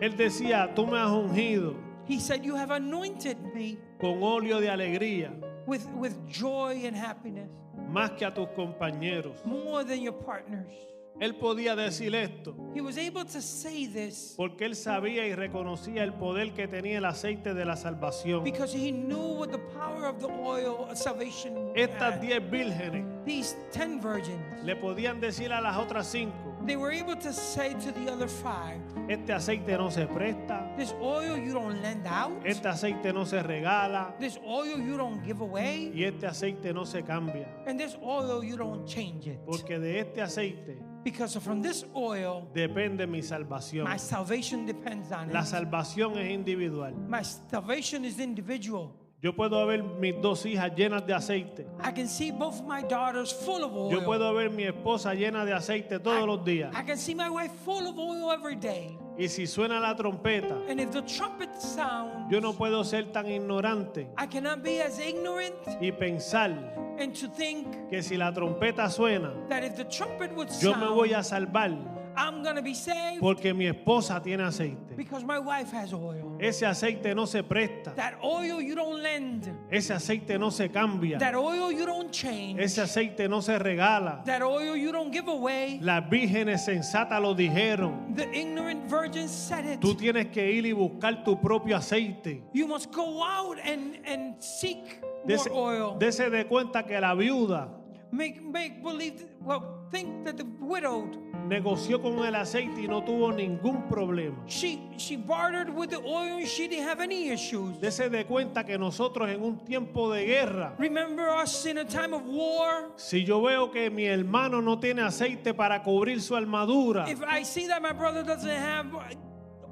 [0.00, 1.74] Él decía, tú me has ungido
[2.08, 5.30] He said, You have anointed me con óleo de alegría
[5.66, 7.48] with, with joy and happiness
[7.88, 9.44] más que a tus compañeros.
[9.44, 10.72] more than your partners.
[11.20, 16.02] Él podía decir esto He was able to say this porque él sabía y reconocía
[16.02, 18.42] el poder que tenía el aceite de la salvación.
[18.44, 23.56] because he knew what the power of the oil of salvation Estas diez vírgenes These
[23.70, 27.92] ten virgins, le podían decir a las otras cinco, they were able to say to
[27.92, 32.66] the other five, este aceite no se presta, This oil you don't lend out, este
[32.66, 37.02] aceite no se regala this oil you don't give away, y este aceite no se
[37.04, 37.46] cambia.
[37.66, 39.38] and this oil you don't change it.
[39.46, 43.84] Porque de este aceite Because from this oil, depende mi salvación.
[43.84, 45.46] my salvation depends on La it.
[45.46, 46.92] salvación es individual.
[47.08, 48.92] My salvation is individual.
[49.20, 51.66] Yo puedo ver mis dos hijas llenas de aceite.
[51.80, 53.90] I can see both my daughters full of oil.
[53.90, 56.72] Yo puedo ver mi esposa llena de aceite todos los días.
[56.74, 58.96] I can see my wife full of oil every day.
[59.18, 63.26] Y si suena la trompeta, And if the trumpet sounds, yo no puedo ser tan
[63.26, 66.50] ignorante I cannot be as ignorant y pensar
[66.98, 70.86] and to think que si la trompeta suena, that if the trumpet would yo me
[70.86, 71.70] voy a salvar
[72.16, 74.96] I'm to be saved porque mi esposa tiene aceite.
[74.96, 76.36] because my wife has oil.
[76.40, 77.94] Ese aceite no se presta.
[77.94, 79.48] That oil you don't lend.
[79.70, 81.18] Ese aceite no se cambia.
[81.18, 82.60] That oil you don't change.
[82.60, 84.24] Ese aceite no se regala.
[84.24, 85.78] That oil you don't give away.
[85.80, 88.14] Las vírgenes sensatas lo dijeron.
[88.14, 89.80] The ignorant virgins said it.
[89.80, 92.42] Tú tienes que ir y buscar tu propio aceite.
[92.52, 95.98] You must go out and, and seek more oil.
[95.98, 97.81] dese de cuenta que la viuda
[98.14, 101.16] Make, make believe, well, think that the widowed,
[101.48, 104.36] negoció con el aceite y no tuvo ningún problema.
[104.46, 107.78] she, she bartered with the oil and she didn't have any issues.
[107.80, 112.12] Dese de cuenta que nosotros en un tiempo de guerra, Remember us in a time
[112.12, 112.90] of war?
[112.96, 117.42] si yo veo que mi hermano no tiene aceite para cubrir su armadura, If I
[117.44, 118.88] see that my brother doesn't have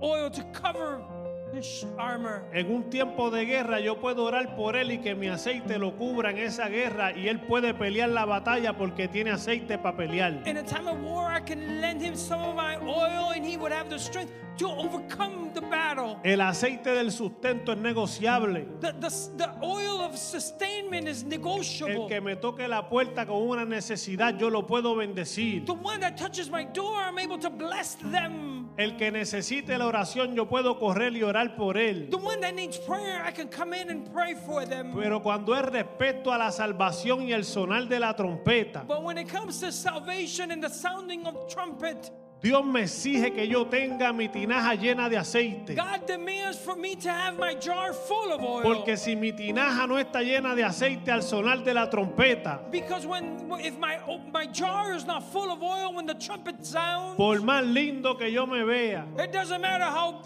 [0.02, 1.02] oil to cover.
[2.52, 5.96] En un tiempo de guerra yo puedo orar por él y que mi aceite lo
[5.96, 10.42] cubra en esa guerra y él puede pelear la batalla porque tiene aceite para pelear.
[10.46, 13.56] In a time of war, I can lend him some of my oil and he
[13.56, 16.18] would have the strength to overcome the battle.
[16.22, 18.66] El aceite del sustento es negociable.
[18.80, 22.06] The, the, the oil of sustainment is El negotiable.
[22.08, 25.64] que me toque la puerta con una necesidad yo lo puedo bendecir.
[25.66, 28.69] The one that touches my door, I'm able to bless them.
[28.80, 32.08] El que necesite la oración yo puedo correr y orar por él.
[32.08, 34.94] The one that needs prayer, I can come in and pray for them.
[34.94, 39.18] Pero cuando es respecto a la salvación y el sonar de la trompeta, But when
[39.18, 42.10] it comes to salvation and the sounding of trumpet,
[42.42, 45.74] Dios me exige que yo tenga mi tinaja llena de aceite.
[45.74, 48.62] God demands for me to have my jar full of oil.
[48.62, 53.06] Porque si mi tinaja no está llena de aceite al sonar de la trompeta, because
[53.06, 53.98] when if my
[54.32, 58.30] my jar is not full of oil when the trumpet sounds, por más lindo que
[58.30, 60.22] yo me vea, it doesn't matter how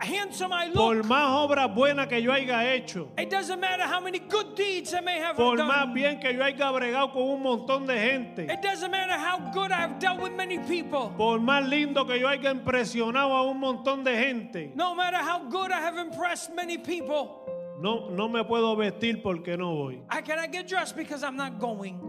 [0.00, 1.06] handsome I por look.
[1.06, 5.00] más obras buenas que yo haya hecho, It doesn't matter how many good deeds I
[5.00, 5.68] may have por done.
[5.68, 9.38] más bien que yo haya bregado con un montón de gente, It doesn't matter how
[9.52, 11.12] good I've dealt with many people.
[11.16, 15.40] por más lindo que yo haya impresionado a un montón de gente, No matter how
[15.50, 17.42] good I have impressed many people,
[17.78, 20.00] no, no me puedo vestir porque no voy.
[20.10, 22.00] I cannot get dressed because I'm not going.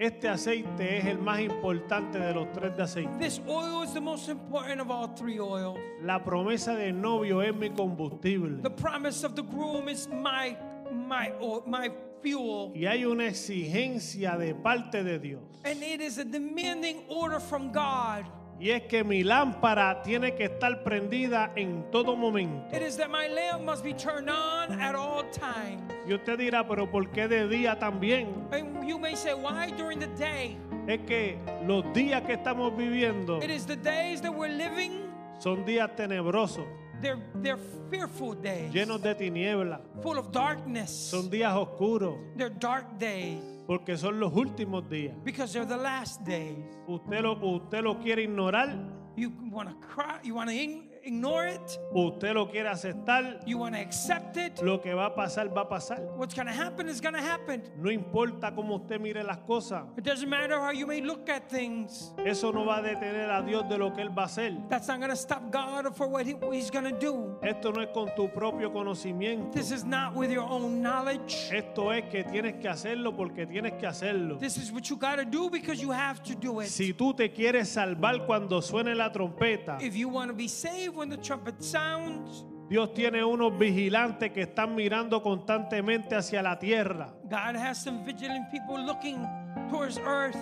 [0.00, 3.10] Este aceite es el más importante de los tres de aceite.
[3.18, 5.78] This oil is the most important of all three oils.
[6.00, 8.62] La promesa del novio es mi combustible.
[8.62, 10.56] The promise of the groom is my
[10.90, 11.90] my oil, my
[12.22, 12.72] fuel.
[12.74, 15.42] Y hay una exigencia de parte de Dios.
[15.66, 18.24] And it is a demanding order from God.
[18.60, 22.76] Y es que mi lámpara tiene que estar prendida en todo momento.
[22.76, 25.80] It is that my lamp must be turned on at all times.
[26.06, 28.46] Y usted dirá, pero ¿por qué de día también?
[28.52, 30.58] And you may say, why during the day?
[30.86, 35.08] Es que los días que estamos viviendo It is the days that we're living,
[35.38, 36.66] son días tenebrosos,
[37.00, 37.58] they're, they're
[37.90, 39.80] fearful days, llenos de tinieblas.
[40.02, 40.90] full of darkness.
[40.90, 43.40] Son días oscuros They're dark days
[43.70, 45.14] porque son los últimos días.
[45.22, 46.58] because they're the last days.
[46.88, 48.76] Usted lo, usted lo quiere ignorar,
[49.16, 50.56] You want to cry, you want to
[51.04, 53.40] ignore it, usted lo quiere aceptar.
[53.46, 54.60] you want to accept it.
[54.62, 56.00] Lo que va a pasar, va a pasar.
[56.16, 57.62] What's going to happen is going to happen.
[57.76, 59.84] No importa cómo usted mire las cosas.
[59.96, 62.12] It doesn't matter how you may look at things.
[62.24, 64.56] Eso no va a detener a Dios de lo que Él va a hacer.
[64.68, 67.38] That's not going to stop God for what, he, what He's going to do.
[67.42, 69.52] Esto no es con tu propio conocimiento.
[69.52, 71.50] This is not with your own knowledge.
[71.52, 74.38] Esto es que tienes que hacerlo porque tienes que hacerlo.
[74.38, 76.68] This is what you got to do because you have to do it.
[76.68, 80.89] Si tú te quieres salvar cuando suene la trompeta, If you want to be saved
[80.90, 87.12] when the trumpet sounds, Dios tiene unos vigilantes que están mirando constantemente hacia la tierra.
[87.28, 89.26] God has some vigilant people looking
[89.70, 90.38] towards earth.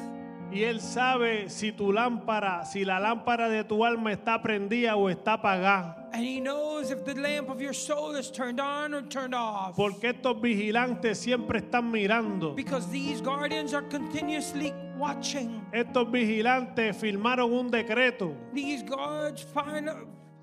[0.51, 5.11] Y Él sabe si tu lámpara, si la lámpara de tu alma está prendida o
[5.11, 6.09] está apagada.
[6.13, 9.77] And he knows if the lamp of your soul is turned on or turned off.
[9.77, 12.55] Porque estos vigilantes siempre están mirando.
[12.57, 15.67] Because these guardians are continuously watching.
[15.73, 18.35] Estos vigilantes firmaron un decreto.
[18.55, 19.91] These guards find,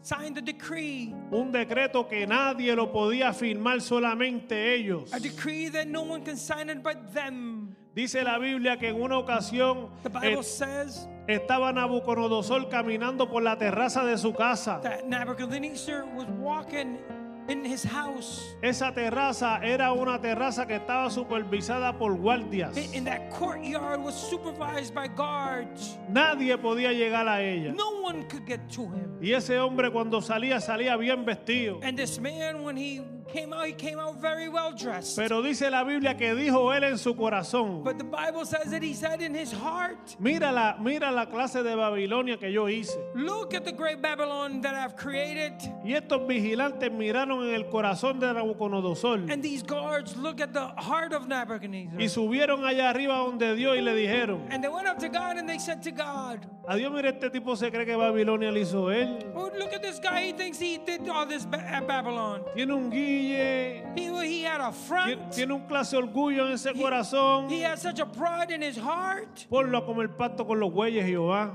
[0.06, 5.12] signed a decree, Un decreto que nadie lo podía firmar solamente ellos.
[5.14, 7.76] a decree that no one can sign it but them.
[7.95, 13.41] Dice la Biblia que en una ocasión The Bible eh, says estaba Nabucodonosor caminando por
[13.41, 14.80] la terraza de su casa.
[14.84, 16.99] that Nebuchadnezzar was walking
[17.48, 18.56] in his house.
[18.62, 22.76] Esa terraza era una terraza que estaba supervisada por guardias.
[22.93, 25.98] In- that courtyard was supervised by guards.
[26.10, 27.74] Nadie podía llegar a ella.
[27.74, 29.18] No one could get to him.
[29.22, 31.80] Y ese hombre cuando salía salía bien vestido.
[31.84, 33.02] And this man, when he
[33.36, 35.18] came out, he came out very well dressed.
[35.18, 38.82] Pero dice la Biblia que dijo él en su corazón, But the Bible says that
[38.82, 42.98] he said in his heart, mira la, mira la clase de Babilonia que yo hice.
[43.14, 45.54] Look at the great Babylon that I've created.
[45.84, 50.68] Y estos vigilantes miraron en el corazón de Nabucodonosor And these guards look at the
[50.78, 52.00] heart of Nebuchadnezzar.
[52.00, 55.38] y subieron allá arriba donde Dios y le dijeron, And they went up to God
[55.38, 58.92] and they said to God, adiós, mira este tipo se cree que Babilonia le hizo
[58.92, 59.32] él.
[59.36, 60.22] Oh, look at this guy.
[60.28, 62.44] He thinks he did all this at Babylon.
[62.56, 62.90] Tiene un
[63.26, 65.32] guille, He, he had a front.
[65.32, 67.49] tiene un clase de orgullo en ese corazón.
[67.49, 69.45] He had such a pride in his heart.
[69.49, 71.53] Ponlo a comer pasto con los bueyes, Jehová.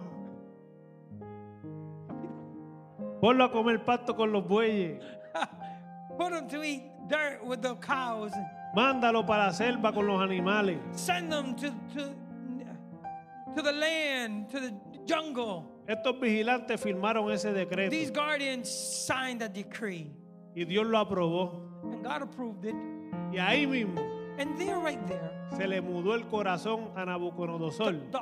[3.20, 5.02] Ponlo a comer pasto con los bueyes.
[6.18, 8.32] Put him to eat dirt with the cows.
[8.76, 10.78] Mándalo para la selva con los animales.
[10.92, 12.14] Send them to, to,
[13.56, 14.74] to the land, to the
[15.06, 15.66] jungle.
[15.88, 20.12] Estos vigilantes firmaron ese decreto These guardians signed that decree.
[20.55, 21.68] Y Dios lo aprobó.
[21.84, 22.74] And God approved it.
[23.32, 24.01] Y ahí mismo
[24.38, 28.20] And there, right there, se le mudó el corazón a Nabucodonosor the,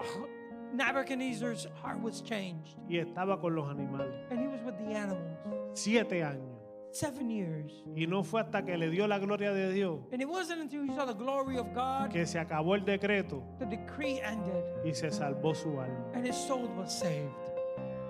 [0.74, 2.76] Nebuchadnezzar's heart was changed.
[2.88, 4.14] y estaba con los animales.
[4.30, 5.38] And he was with the animals.
[5.74, 6.56] Siete años.
[6.90, 7.84] Seven years.
[7.94, 10.82] Y no fue hasta que le dio la gloria de Dios And it wasn't until
[10.84, 14.92] he saw the glory of God, que se acabó el decreto the decree ended, y
[14.92, 16.10] se salvó su alma.
[16.14, 17.30] and his soul was saved.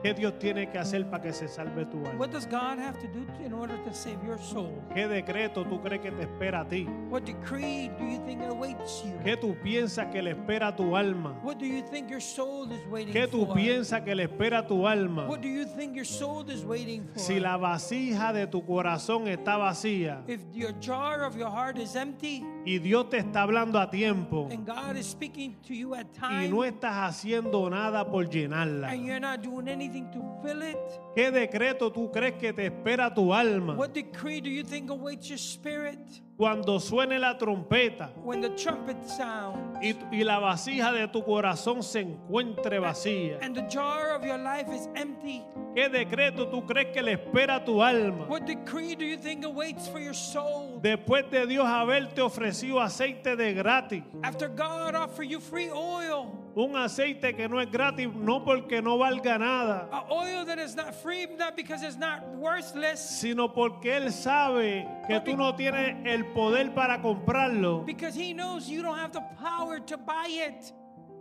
[0.03, 2.19] ¿Qué Dios tiene que hacer para que se salve tu alma?
[2.19, 4.73] What does God have to do in order to save your soul?
[4.95, 6.87] ¿Qué decreto tú crees que te espera a ti?
[7.11, 9.19] What decree do you think awaits you?
[9.25, 11.41] ¿Qué tú piensas que le espera a tu alma?
[11.43, 13.57] What do you think your soul is waiting ¿Qué tú for?
[13.57, 15.27] piensas que le espera a tu alma?
[15.27, 17.19] What do you think your soul is waiting for?
[17.19, 21.97] Si la vasija de tu corazón está vacía if your jar of your heart is
[21.97, 26.07] empty y Dios te está hablando a tiempo and God is speaking to you at
[26.13, 30.63] y time no estás haciendo nada por llenarla, and you're not doing anything to fill
[30.63, 30.77] it,
[31.15, 33.75] ¿qué decreto tú crees que te espera tu alma?
[33.75, 35.99] what decree do you think awaits your spirit
[36.39, 41.83] Cuando suene la trompeta when the trumpet sounds y, y la vasija de tu corazón
[41.83, 45.43] se encuentre vacía, and the jar of your life is empty?
[45.75, 48.27] ¿qué decreto tú crees que le espera a tu alma?
[48.27, 53.35] What decree do you think awaits for your soul Después de Dios haberte ofrecido aceite
[53.35, 56.39] de gratis, after God offer you free oil?
[56.55, 60.75] un aceite que no es gratis, no porque no valga nada, A oil that is
[60.75, 65.95] not free, not because it's not worthless, sino porque Él sabe que tú no tienes
[66.29, 67.85] el poder para comprarlo.
[67.87, 70.73] because He knows you don't have the power to buy it.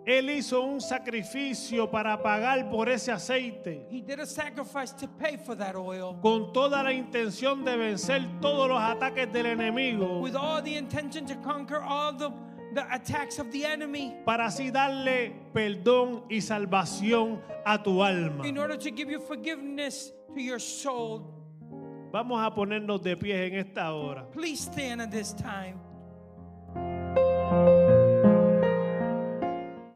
[0.05, 5.35] Él hizo un sacrificio para pagar por ese aceite, He did a sacrifice to pay
[5.35, 10.35] for that oil con toda la intención de vencer todos los ataques del enemigo, with
[10.35, 12.29] all the intention to conquer all the,
[12.73, 18.45] the attacks of the enemy para así darle perdón y salvación a tu alma.
[18.47, 21.33] in order to give you forgiveness to your soul.
[22.17, 24.27] Vamos a ponernos de pie en esta hora.
[24.31, 25.86] Please stand at this time.